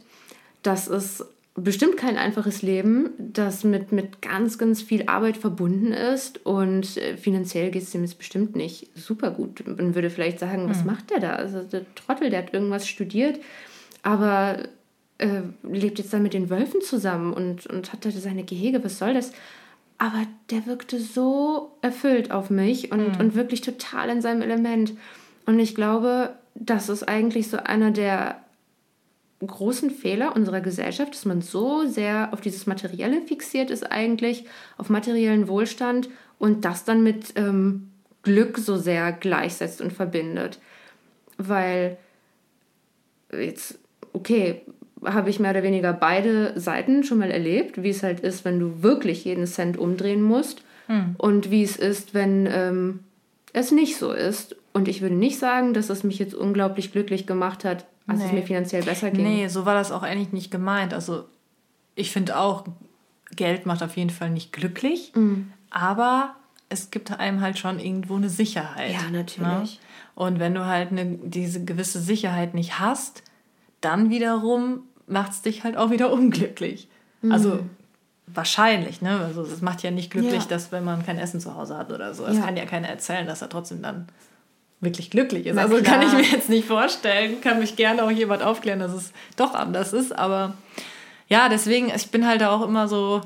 [0.63, 1.25] Das ist
[1.55, 7.17] bestimmt kein einfaches Leben, das mit, mit ganz, ganz viel Arbeit verbunden ist und äh,
[7.17, 9.65] finanziell geht es ihm jetzt bestimmt nicht super gut.
[9.67, 10.87] Man würde vielleicht sagen, was hm.
[10.87, 11.31] macht der da?
[11.35, 13.39] Also der Trottel, der hat irgendwas studiert,
[14.03, 14.65] aber
[15.19, 18.99] äh, lebt jetzt dann mit den Wölfen zusammen und, und hat da seine Gehege, was
[18.99, 19.33] soll das?
[19.97, 23.21] Aber der wirkte so erfüllt auf mich und, hm.
[23.21, 24.95] und wirklich total in seinem Element.
[25.47, 28.44] Und ich glaube, das ist eigentlich so einer der
[29.47, 34.45] großen Fehler unserer Gesellschaft, dass man so sehr auf dieses Materielle fixiert ist eigentlich,
[34.77, 37.91] auf materiellen Wohlstand und das dann mit ähm,
[38.23, 40.59] Glück so sehr gleichsetzt und verbindet.
[41.37, 41.97] Weil
[43.33, 43.79] jetzt,
[44.13, 44.63] okay,
[45.05, 48.59] habe ich mehr oder weniger beide Seiten schon mal erlebt, wie es halt ist, wenn
[48.59, 51.15] du wirklich jeden Cent umdrehen musst hm.
[51.19, 53.01] und wie es ist, wenn ähm,
[53.53, 54.57] es nicht so ist.
[54.73, 58.27] Und ich würde nicht sagen, dass es mich jetzt unglaublich glücklich gemacht hat, als nee.
[58.27, 59.25] es mir finanziell besser ging.
[59.25, 60.93] Nee, so war das auch eigentlich nicht gemeint.
[60.93, 61.25] Also
[61.95, 62.65] ich finde auch,
[63.35, 65.53] Geld macht auf jeden Fall nicht glücklich, mhm.
[65.71, 66.35] aber
[66.69, 68.93] es gibt einem halt schon irgendwo eine Sicherheit.
[68.93, 69.41] Ja, natürlich.
[69.41, 69.69] Ne?
[70.15, 73.23] Und wenn du halt eine, diese gewisse Sicherheit nicht hast,
[73.81, 76.89] dann wiederum macht es dich halt auch wieder unglücklich.
[77.23, 77.33] Mhm.
[77.33, 77.61] Also
[78.27, 79.21] wahrscheinlich, ne?
[79.21, 80.49] Also es macht ja nicht glücklich, ja.
[80.49, 82.25] dass wenn man kein Essen zu Hause hat oder so.
[82.25, 82.45] Das ja.
[82.45, 84.07] kann ja keiner erzählen, dass er trotzdem dann
[84.81, 85.55] wirklich glücklich ist.
[85.55, 85.99] Na also klar.
[85.99, 87.41] kann ich mir jetzt nicht vorstellen.
[87.41, 90.17] Kann mich gerne auch jemand aufklären, dass es doch anders ist.
[90.17, 90.55] Aber
[91.29, 93.23] ja, deswegen, ich bin halt auch immer so,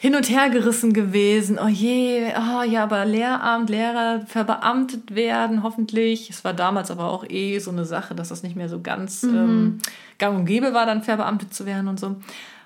[0.00, 1.58] hin und her gerissen gewesen.
[1.62, 6.30] Oh je, oh ja, aber Lehramt, Lehrer verbeamtet werden, hoffentlich.
[6.30, 9.24] Es war damals aber auch eh so eine Sache, dass das nicht mehr so ganz
[9.24, 9.36] mhm.
[9.36, 9.78] ähm,
[10.18, 12.16] gang und gäbe war, dann verbeamtet zu werden und so.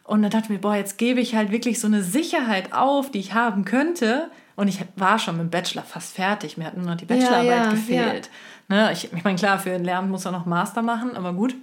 [0.05, 3.11] Und dann dachte ich mir, boah, jetzt gebe ich halt wirklich so eine Sicherheit auf,
[3.11, 4.31] die ich haben könnte.
[4.55, 6.57] Und ich war schon mit dem Bachelor fast fertig.
[6.57, 8.31] Mir hat nur noch die Bachelorarbeit ja, ja, gefehlt.
[8.69, 8.77] Ja.
[8.77, 8.93] Ne?
[8.93, 11.55] Ich, ich meine, klar, für ein Lehramt muss er noch Master machen, aber gut.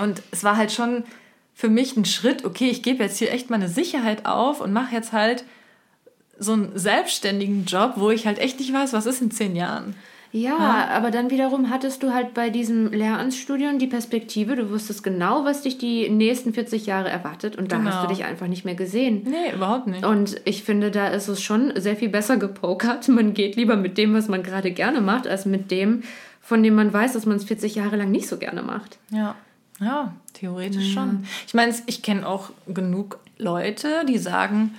[0.00, 1.04] Und es war halt schon
[1.54, 4.94] für mich ein Schritt, okay, ich gebe jetzt hier echt meine Sicherheit auf und mache
[4.94, 5.44] jetzt halt
[6.38, 9.96] so einen selbstständigen Job, wo ich halt echt nicht weiß, was ist in zehn Jahren.
[10.30, 15.44] Ja, aber dann wiederum hattest du halt bei diesem Lehramtsstudium die Perspektive, du wusstest genau,
[15.44, 17.90] was dich die nächsten 40 Jahre erwartet und da genau.
[17.90, 19.22] hast du dich einfach nicht mehr gesehen.
[19.24, 20.04] Nee, überhaupt nicht.
[20.04, 23.08] Und ich finde, da ist es schon sehr viel besser gepokert.
[23.18, 26.02] Man geht lieber mit dem, was man gerade gerne macht, als mit dem,
[26.40, 28.98] von dem man weiß, dass man es 40 Jahre lang nicht so gerne macht.
[29.10, 29.34] Ja.
[29.80, 30.94] Ja, theoretisch ja.
[30.94, 31.24] schon.
[31.46, 34.74] Ich meine, ich kenne auch genug Leute, die sagen,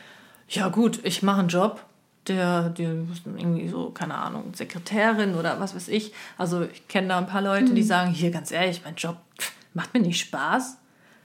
[0.50, 1.82] ja gut, ich mache einen Job,
[2.30, 6.14] der, der irgendwie so, keine Ahnung, Sekretärin oder was weiß ich.
[6.38, 7.76] Also ich kenne da ein paar Leute, mhm.
[7.76, 9.18] die sagen, hier ganz ehrlich, mein Job
[9.74, 10.78] macht mir nicht Spaß,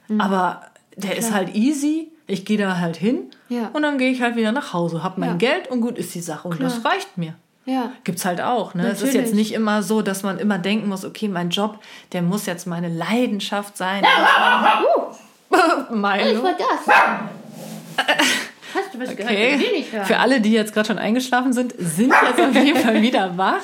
[0.09, 0.20] mhm.
[0.20, 0.62] aber
[0.96, 1.18] der Klar.
[1.18, 2.11] ist halt easy.
[2.26, 3.68] Ich gehe da halt hin ja.
[3.74, 5.36] und dann gehe ich halt wieder nach Hause, habe mein ja.
[5.36, 6.70] Geld und gut ist die Sache und Klar.
[6.70, 7.34] das reicht mir.
[7.66, 7.92] Ja.
[8.05, 8.74] Gibt es halt auch.
[8.74, 8.88] Ne?
[8.88, 11.80] Es ist jetzt nicht immer so, dass man immer denken muss, okay, mein Job,
[12.12, 14.05] der muss jetzt meine Leidenschaft sein.
[14.05, 15.14] Uh.
[15.94, 16.42] Milo.
[16.42, 16.55] Was war
[18.07, 18.07] das?
[18.95, 19.59] Du was okay.
[19.90, 20.07] gehört?
[20.07, 23.62] Für alle, die jetzt gerade schon eingeschlafen sind, sind jetzt auf jeden Fall wieder wach.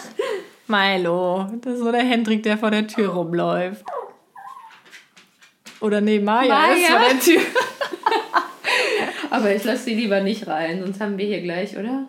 [0.66, 3.84] Milo, das ist so der Hendrik, der vor der Tür rumläuft.
[5.80, 6.74] Oder nee, Maya, Maya?
[6.74, 7.40] ist vor der Tür.
[9.30, 12.08] Aber ich lasse sie lieber nicht rein, sonst haben wir hier gleich, oder?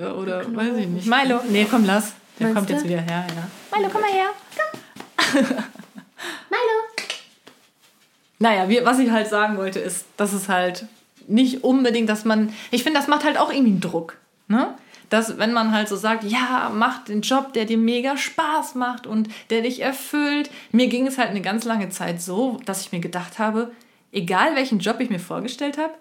[0.00, 0.56] Ja, oder Knochen.
[0.56, 1.06] weiß ich nicht.
[1.06, 2.12] Milo, nee, komm, lass.
[2.40, 2.74] Der Meinst kommt du?
[2.74, 3.76] jetzt wieder her, ja.
[3.76, 4.30] Milo, komm mal her.
[4.56, 5.42] Komm.
[6.50, 7.06] Milo.
[8.40, 10.86] Naja, wie, was ich halt sagen wollte, ist, dass es halt
[11.28, 12.52] nicht unbedingt, dass man.
[12.70, 14.16] Ich finde, das macht halt auch irgendwie einen Druck.
[14.48, 14.74] Ne?
[15.10, 19.06] Dass, wenn man halt so sagt, ja, mach den Job, der dir mega Spaß macht
[19.06, 20.50] und der dich erfüllt.
[20.70, 23.72] Mir ging es halt eine ganz lange Zeit so, dass ich mir gedacht habe,
[24.12, 25.94] egal welchen Job ich mir vorgestellt habe,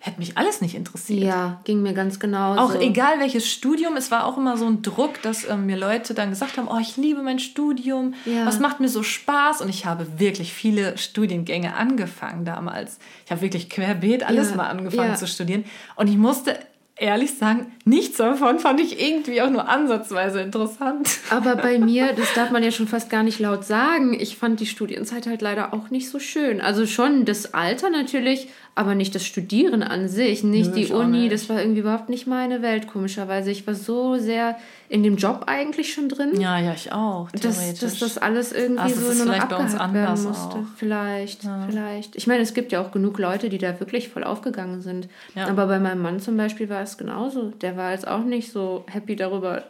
[0.00, 1.24] hätte mich alles nicht interessiert.
[1.24, 2.56] Ja, ging mir ganz genau.
[2.56, 6.14] Auch egal welches Studium, es war auch immer so ein Druck, dass ähm, mir Leute
[6.14, 8.46] dann gesagt haben, oh, ich liebe mein Studium, ja.
[8.46, 9.60] was macht mir so Spaß?
[9.60, 12.98] Und ich habe wirklich viele Studiengänge angefangen damals.
[13.24, 14.56] Ich habe wirklich querbeet alles ja.
[14.56, 15.16] mal angefangen ja.
[15.16, 15.64] zu studieren.
[15.96, 16.58] Und ich musste
[16.98, 21.08] ehrlich sagen, nichts davon fand ich irgendwie auch nur ansatzweise interessant.
[21.30, 24.60] Aber bei mir, das darf man ja schon fast gar nicht laut sagen, ich fand
[24.60, 26.60] die Studienzeit halt leider auch nicht so schön.
[26.60, 28.48] Also schon das Alter natürlich,
[28.78, 31.32] aber nicht das Studieren an sich, nicht Nö, die Uni, nicht.
[31.32, 33.50] das war irgendwie überhaupt nicht meine Welt, komischerweise.
[33.50, 34.56] Ich war so sehr
[34.88, 36.40] in dem Job eigentlich schon drin.
[36.40, 37.28] Ja, ja, ich auch.
[37.32, 40.58] Dass, dass das alles irgendwie also so nur noch abgehakt werden musste.
[40.58, 40.64] Auch.
[40.76, 41.66] Vielleicht, ja.
[41.68, 42.14] vielleicht.
[42.14, 45.08] Ich meine, es gibt ja auch genug Leute, die da wirklich voll aufgegangen sind.
[45.34, 45.48] Ja.
[45.48, 47.50] Aber bei meinem Mann zum Beispiel war es genauso.
[47.50, 49.64] Der war jetzt auch nicht so happy darüber.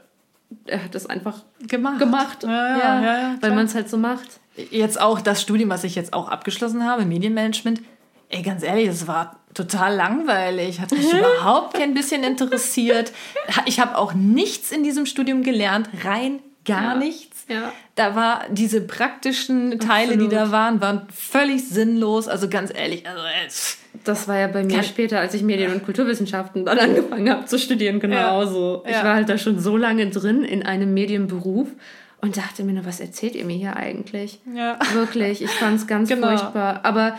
[0.66, 1.98] Er hat es einfach gemacht.
[1.98, 2.42] gemacht.
[2.42, 4.38] Ja, ja, ja weil man es halt so macht.
[4.70, 7.80] Jetzt auch das Studium, was ich jetzt auch abgeschlossen habe, Medienmanagement,
[8.30, 13.12] Ey, ganz ehrlich, es war total langweilig, hat mich überhaupt kein bisschen interessiert.
[13.66, 16.94] Ich habe auch nichts in diesem Studium gelernt, rein gar ja.
[16.96, 17.46] nichts.
[17.48, 17.72] Ja.
[17.94, 20.30] Da war diese praktischen Teile, Absolut.
[20.30, 22.28] die da waren, waren völlig sinnlos.
[22.28, 23.22] Also ganz ehrlich, also
[24.04, 27.58] das war ja bei mir später, als ich Medien- und Kulturwissenschaften dann angefangen habe zu
[27.58, 28.82] studieren, genauso.
[28.84, 28.90] Ja.
[28.90, 31.68] Ich war halt da schon so lange drin in einem Medienberuf
[32.20, 34.40] und dachte mir nur, was erzählt ihr mir hier eigentlich?
[34.54, 34.78] Ja.
[34.92, 36.28] Wirklich, ich fand es ganz genau.
[36.28, 36.80] furchtbar.
[36.82, 37.18] Aber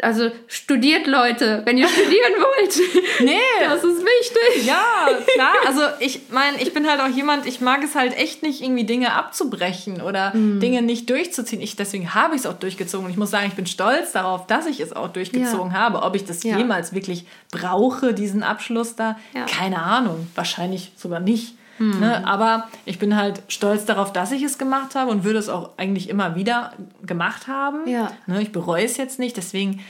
[0.00, 2.80] also studiert Leute, wenn ihr studieren wollt.
[3.20, 3.38] Nee.
[3.60, 4.66] Das ist wichtig.
[4.66, 5.54] Ja, klar.
[5.66, 8.84] Also ich meine, ich bin halt auch jemand, ich mag es halt echt nicht, irgendwie
[8.84, 10.60] Dinge abzubrechen oder mhm.
[10.60, 11.60] Dinge nicht durchzuziehen.
[11.60, 13.06] Ich, deswegen habe ich es auch durchgezogen.
[13.06, 15.78] Und ich muss sagen, ich bin stolz darauf, dass ich es auch durchgezogen ja.
[15.78, 16.02] habe.
[16.02, 16.58] Ob ich das ja.
[16.58, 19.44] jemals wirklich brauche, diesen Abschluss da, ja.
[19.44, 20.26] keine Ahnung.
[20.34, 21.54] Wahrscheinlich sogar nicht.
[21.78, 22.00] Mhm.
[22.00, 22.26] Ne?
[22.26, 25.78] Aber ich bin halt stolz darauf, dass ich es gemacht habe und würde es auch
[25.78, 26.72] eigentlich immer wieder
[27.04, 27.86] gemacht haben.
[27.88, 28.12] Ja.
[28.26, 28.42] Ne?
[28.42, 29.80] Ich bereue es jetzt nicht, deswegen,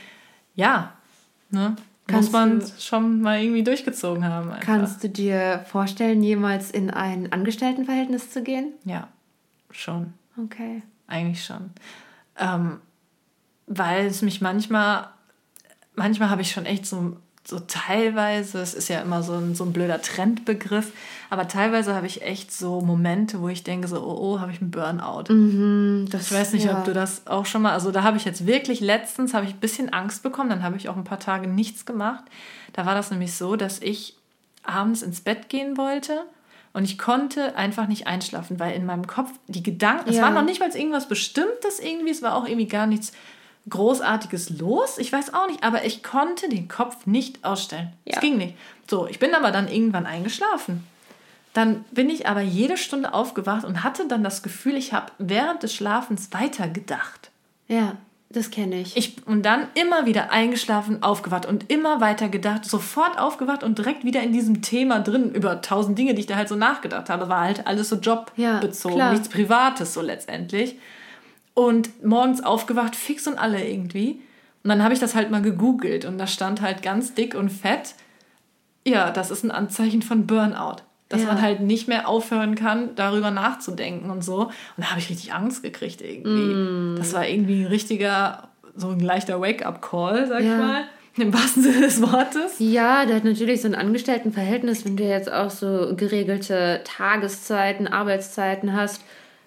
[0.55, 0.93] ja,
[1.51, 1.76] ne?
[2.11, 4.51] muss man schon mal irgendwie durchgezogen haben.
[4.51, 4.64] Einfach.
[4.64, 8.72] Kannst du dir vorstellen, jemals in ein Angestelltenverhältnis zu gehen?
[8.85, 9.09] Ja,
[9.70, 10.12] schon.
[10.43, 10.83] Okay.
[11.07, 11.70] Eigentlich schon.
[12.39, 12.78] Ähm,
[13.66, 15.09] weil es mich manchmal,
[15.95, 19.64] manchmal habe ich schon echt so so teilweise, es ist ja immer so ein, so
[19.64, 20.93] ein blöder Trendbegriff,
[21.33, 24.61] aber teilweise habe ich echt so Momente, wo ich denke, so, oh, oh habe ich
[24.61, 25.33] einen Burnout.
[25.33, 26.76] Mhm, das, ich weiß nicht, ja.
[26.76, 29.55] ob du das auch schon mal, also da habe ich jetzt wirklich letztens, habe ich
[29.55, 32.22] ein bisschen Angst bekommen, dann habe ich auch ein paar Tage nichts gemacht.
[32.74, 34.14] Da war das nämlich so, dass ich
[34.62, 36.22] abends ins Bett gehen wollte
[36.74, 40.16] und ich konnte einfach nicht einschlafen, weil in meinem Kopf die Gedanken, ja.
[40.16, 43.11] es war noch nicht mal irgendwas Bestimmtes irgendwie, es war auch irgendwie gar nichts
[43.70, 44.99] Großartiges los.
[44.99, 47.95] Ich weiß auch nicht, aber ich konnte den Kopf nicht ausstellen.
[48.05, 48.20] Es Ja.
[48.20, 48.55] ging nicht.
[48.87, 50.87] So, ich bin aber dann irgendwann eingeschlafen.
[51.53, 55.62] Dann bin ich aber jede Stunde aufgewacht und hatte dann das Gefühl, ich habe während
[55.62, 57.30] des Schlafens weitergedacht.
[57.68, 57.96] Ja,
[58.30, 58.96] das kenne ich.
[58.96, 64.05] Ich, und dann immer wieder eingeschlafen, aufgewacht und immer weiter gedacht, sofort aufgewacht und direkt
[64.05, 67.28] wieder in diesem Thema drin, über tausend Dinge, die ich da halt so nachgedacht habe.
[67.28, 67.96] War halt alles so
[68.36, 69.12] Ja, jobbezogen, klar.
[69.12, 70.76] nichts Privates so letztendlich.
[71.53, 74.22] Und morgens aufgewacht, fix und alle irgendwie.
[74.62, 77.50] Und dann habe ich das halt mal gegoogelt und da stand halt ganz dick und
[77.50, 77.94] fett,
[78.86, 80.76] ja, das ist ein Anzeichen von Burnout.
[81.12, 81.28] Dass Ja.
[81.28, 84.46] man halt nicht mehr aufhören kann, darüber nachzudenken und so.
[84.46, 86.54] Und da habe ich richtig Angst gekriegt irgendwie.
[86.54, 86.96] Mm.
[86.96, 90.52] Das war irgendwie ein richtiger, so ein leichter Wake-up-Call, sag Ja.
[90.52, 90.84] ich mal.
[91.18, 92.54] Im wahrsten Sinne des Wortes.
[92.58, 98.74] Ja, der hat natürlich so ein Angestelltenverhältnis, wenn du jetzt auch so geregelte Tageszeiten, Arbeitszeiten
[98.74, 99.02] hast.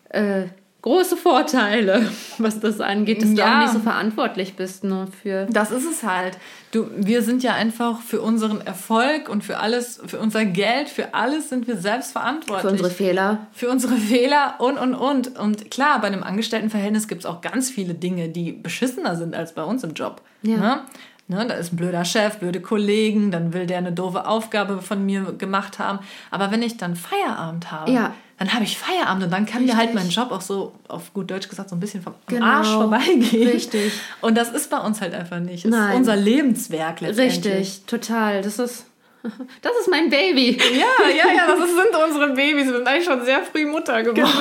[0.09, 0.43] Äh,
[0.86, 2.08] große Vorteile,
[2.38, 3.56] was das angeht, dass du Ja.
[3.58, 5.48] auch nicht so verantwortlich bist nur für.
[5.50, 6.38] Das ist es halt.
[6.72, 11.14] Du, wir sind ja einfach für unseren Erfolg und für alles, für unser Geld, für
[11.16, 12.62] alles sind wir selbst verantwortlich.
[12.62, 13.48] Für unsere Fehler.
[13.52, 15.38] für unsere Fehler und, und, und.
[15.40, 19.54] Und klar, bei einem Angestelltenverhältnis gibt es auch ganz viele Dinge, die beschissener sind als
[19.54, 20.22] bei uns im Job.
[20.44, 20.58] Ja.
[20.58, 20.82] Ne?
[21.28, 25.04] Ne, da ist ein blöder Chef, blöde Kollegen, dann will der eine doofe Aufgabe von
[25.04, 25.98] mir gemacht haben.
[26.30, 28.14] Aber wenn ich dann Feierabend habe, Ja.
[28.38, 29.78] Dann habe ich Feierabend und dann kann mir Richtig.
[29.80, 32.46] halt mein Job auch so, auf gut Deutsch gesagt, so ein bisschen vom Genau.
[32.46, 33.48] Arsch vorbeigehen.
[33.50, 33.94] Richtig.
[34.22, 35.64] Und das ist bei uns halt einfach nicht.
[35.66, 35.92] Das Nein.
[35.92, 37.46] ist unser Lebenswerk letztendlich.
[37.46, 38.42] Richtig, total.
[38.42, 38.86] Das ist,
[39.61, 40.57] das ist mein Baby.
[40.73, 42.67] Ja, ja, ja, das sind unsere Babys.
[42.67, 44.32] Wir sind eigentlich schon sehr früh Mutter geworden.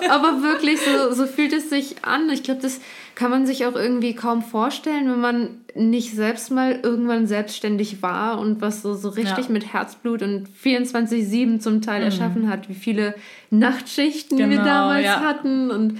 [0.00, 2.28] Genau, aber wirklich, so, so fühlt es sich an.
[2.30, 2.80] Ich glaube, das
[3.14, 8.38] kann man sich auch irgendwie kaum vorstellen, wenn man nicht selbst mal irgendwann selbstständig war
[8.38, 9.44] und was so, so richtig Ja.
[9.48, 9.52] Mhm.
[9.52, 13.14] mit Herzblut und 24-7 zum Teil erschaffen hat, wie viele
[13.50, 15.20] Nachtschichten wir Genau, damals ja.
[15.20, 15.98] hatten und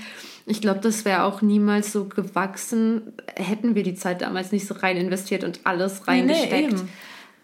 [0.48, 4.74] ich glaube, das wäre auch niemals so gewachsen, hätten wir die Zeit damals nicht so
[4.74, 6.72] rein investiert und alles reingesteckt.
[6.74, 6.88] eben.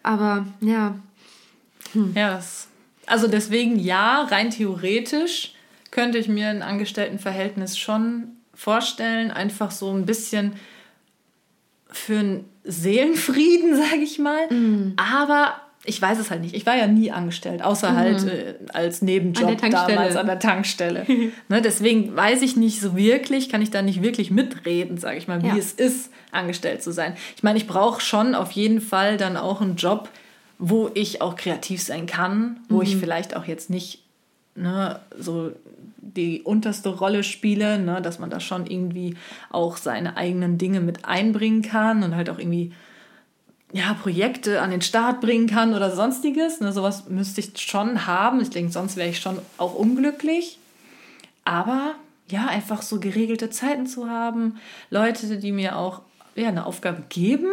[0.03, 0.95] Aber ja,
[2.15, 2.67] Ja, das,
[3.05, 5.53] also deswegen ja, rein theoretisch
[5.91, 10.53] könnte ich mir ein Angestelltenverhältnis schon vorstellen, einfach so ein bisschen
[11.89, 14.51] für einen Seelenfrieden, sage ich mal.
[14.51, 14.93] Mhm.
[14.97, 16.55] Aber ich weiß es halt nicht.
[16.55, 21.05] Ich war ja nie angestellt, außer halt äh, als Nebenjob An damals an der Tankstelle.
[21.49, 25.27] ne, deswegen weiß ich nicht so wirklich, kann ich da nicht wirklich mitreden, sage ich
[25.27, 25.57] mal, wie Ja.
[25.57, 27.15] es ist, angestellt zu sein.
[27.35, 30.09] Ich meine, ich brauche schon auf jeden Fall dann auch einen Job,
[30.57, 33.99] wo ich auch kreativ sein kann, wo ich vielleicht auch jetzt nicht
[34.55, 35.51] ne, so
[35.97, 39.15] die unterste Rolle spiele, ne, dass man da schon irgendwie
[39.51, 42.71] auch seine eigenen Dinge mit einbringen kann und halt auch irgendwie
[43.73, 46.61] ja, Projekte an den Start bringen kann oder sonstiges.
[46.61, 48.39] Ne, sowas müsste ich schon haben.
[48.39, 50.59] Ich denke, sonst wäre ich schon auch unglücklich.
[51.43, 51.95] Aber
[52.29, 54.57] ja, einfach so geregelte Zeiten zu haben,
[54.89, 56.01] Leute, die mir auch
[56.35, 57.47] ja, eine Aufgabe geben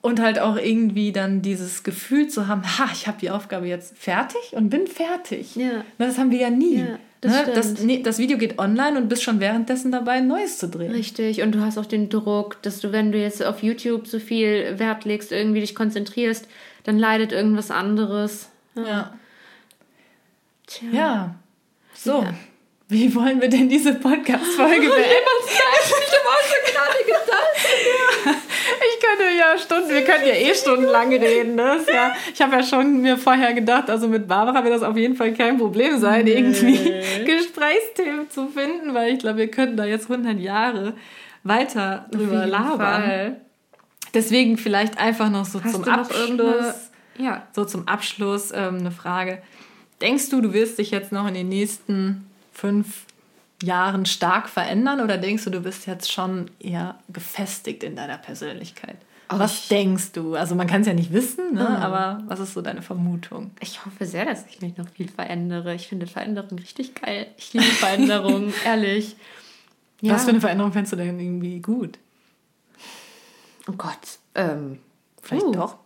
[0.00, 3.96] und halt auch irgendwie dann dieses Gefühl zu haben, ha, ich habe die Aufgabe jetzt
[3.98, 5.56] fertig und bin fertig.
[5.56, 5.78] Ja.
[5.78, 6.76] Ne, Das haben wir ja nie.
[6.80, 7.52] Ja, das ne?
[7.52, 10.92] das, nee, das Video geht online und bist schon währenddessen dabei, ein neues zu drehen.
[10.92, 14.18] Richtig, und du hast auch den Druck, dass du, wenn du jetzt auf YouTube so
[14.18, 16.46] viel Wert legst, irgendwie dich konzentrierst,
[16.84, 18.48] dann leidet irgendwas anderes.
[18.76, 19.12] Ja.
[20.66, 20.88] Tja.
[20.92, 21.34] ja.
[21.94, 22.22] So.
[22.22, 22.34] Ja.
[22.90, 25.48] Wie wollen wir denn diese Podcast-Folge beenden?
[25.48, 25.78] Ich habe
[26.72, 28.42] gerade gedacht.
[29.18, 31.54] Könnte ja Stunden, wir können ja eh stundenlang reden.
[31.56, 31.78] Ne?
[31.92, 35.16] Ja, ich habe ja schon mir vorher gedacht, also mit Barbara wird das auf jeden
[35.16, 36.76] Fall kein Problem sein, irgendwie
[37.24, 40.94] Gesprächsthemen zu finden, weil ich glaube, wir könnten da jetzt 100 Jahre
[41.42, 43.02] weiter drüber labern.
[43.02, 43.40] Fall.
[44.14, 46.90] Deswegen vielleicht einfach noch so Hast zum Abschluss.
[47.18, 47.46] Ja.
[47.52, 49.42] So zum Abschluss ähm, eine Frage.
[50.00, 53.04] Denkst du, du wirst dich jetzt noch in den nächsten fünf
[53.62, 58.96] Jahren stark verändern oder denkst du, du bist jetzt schon eher gefestigt in deiner Persönlichkeit?
[59.30, 60.34] Oh, was ich- denkst du?
[60.34, 61.68] Also man kann es ja nicht wissen, ne?
[61.68, 63.50] aber was ist so deine Vermutung?
[63.60, 65.74] Ich hoffe sehr, dass ich mich noch viel verändere.
[65.74, 67.26] Ich finde Veränderung richtig geil.
[67.36, 69.16] Ich liebe Veränderung, ehrlich.
[70.00, 70.14] Ja.
[70.14, 71.98] Was für eine Veränderung fändest du denn irgendwie gut?
[73.68, 74.18] Oh Gott.
[74.34, 74.78] Ähm,
[75.20, 75.76] Vielleicht uh, doch?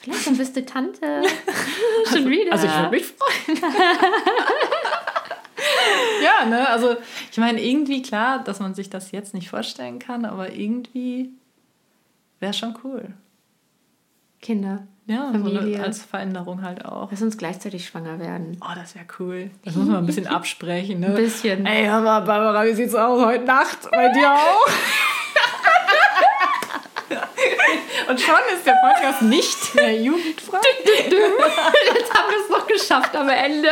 [0.00, 1.22] Vielleicht dann bist du Tante.
[2.10, 2.52] Schon wieder.
[2.52, 3.72] Also ich würde mich freuen.
[6.24, 6.68] ja, ne?
[6.68, 6.96] Also
[7.30, 11.30] ich meine, irgendwie klar, dass man sich das jetzt nicht vorstellen kann, aber irgendwie
[12.40, 13.14] wäre schon cool.
[14.40, 14.86] Kinder.
[15.06, 15.76] Ja, so Familie.
[15.76, 17.10] eine, als Veränderung halt auch.
[17.12, 18.58] Lass uns gleichzeitig schwanger werden.
[18.60, 19.50] Oh, das wäre cool.
[19.64, 21.08] Das muss man ein bisschen absprechen, ne?
[21.08, 21.64] Ein bisschen.
[21.64, 23.88] Ey, hör mal, Barbara, wie sieht's aus heute Nacht?
[23.90, 24.68] Bei dir auch?
[28.08, 30.58] Und schon ist der Podcast nicht mehr jugendfrei.
[30.84, 33.68] Jetzt haben wir es noch geschafft am Ende.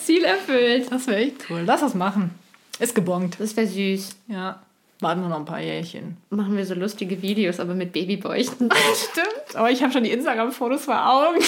[0.00, 0.90] Ziel erfüllt.
[0.90, 1.62] Das wäre echt cool.
[1.64, 2.30] Lass das machen.
[2.78, 3.40] Ist gebongt.
[3.40, 4.10] Das wäre süß.
[4.28, 4.60] Ja.
[5.06, 6.16] Warten wir noch ein paar Jährchen.
[6.30, 8.70] Machen wir so lustige Videos, aber mit Babybäuchten.
[9.12, 9.54] Stimmt.
[9.54, 11.38] Aber ich habe schon die Instagram-Fotos vor Augen.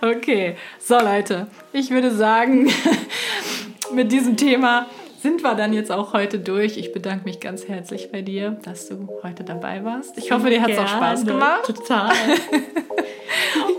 [0.16, 0.56] okay.
[0.78, 1.48] So, Leute.
[1.74, 2.70] Ich würde sagen,
[3.92, 4.86] mit diesem Thema
[5.20, 6.78] sind wir dann jetzt auch heute durch.
[6.78, 10.16] Ich bedanke mich ganz herzlich bei dir, dass du heute dabei warst.
[10.16, 11.66] Ich hoffe, dir hat es auch Spaß gemacht.
[11.66, 12.14] Total.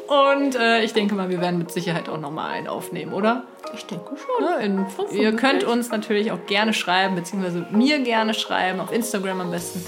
[0.09, 3.45] Und äh, ich denke mal, wir werden mit Sicherheit auch nochmal einen aufnehmen, oder?
[3.73, 4.45] Ich denke schon.
[4.45, 4.85] Ne, in,
[5.17, 9.85] ihr könnt uns natürlich auch gerne schreiben, beziehungsweise mir gerne schreiben, auf Instagram am besten,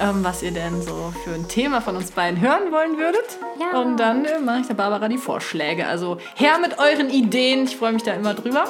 [0.00, 3.38] ähm, was ihr denn so für ein Thema von uns beiden hören wollen würdet.
[3.60, 3.80] Ja.
[3.80, 5.86] Und dann äh, mache ich der Barbara die Vorschläge.
[5.86, 8.64] Also her mit euren Ideen, ich freue mich da immer drüber.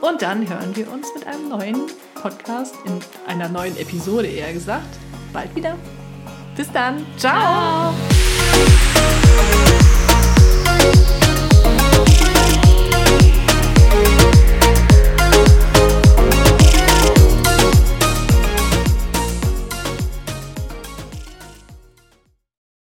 [0.00, 1.82] Und dann hören wir uns mit einem neuen
[2.14, 4.98] Podcast, in einer neuen Episode eher gesagt,
[5.32, 5.76] bald wieder.
[6.56, 7.06] Bis dann.
[7.16, 7.92] Ciao.
[10.78, 11.19] Ciao.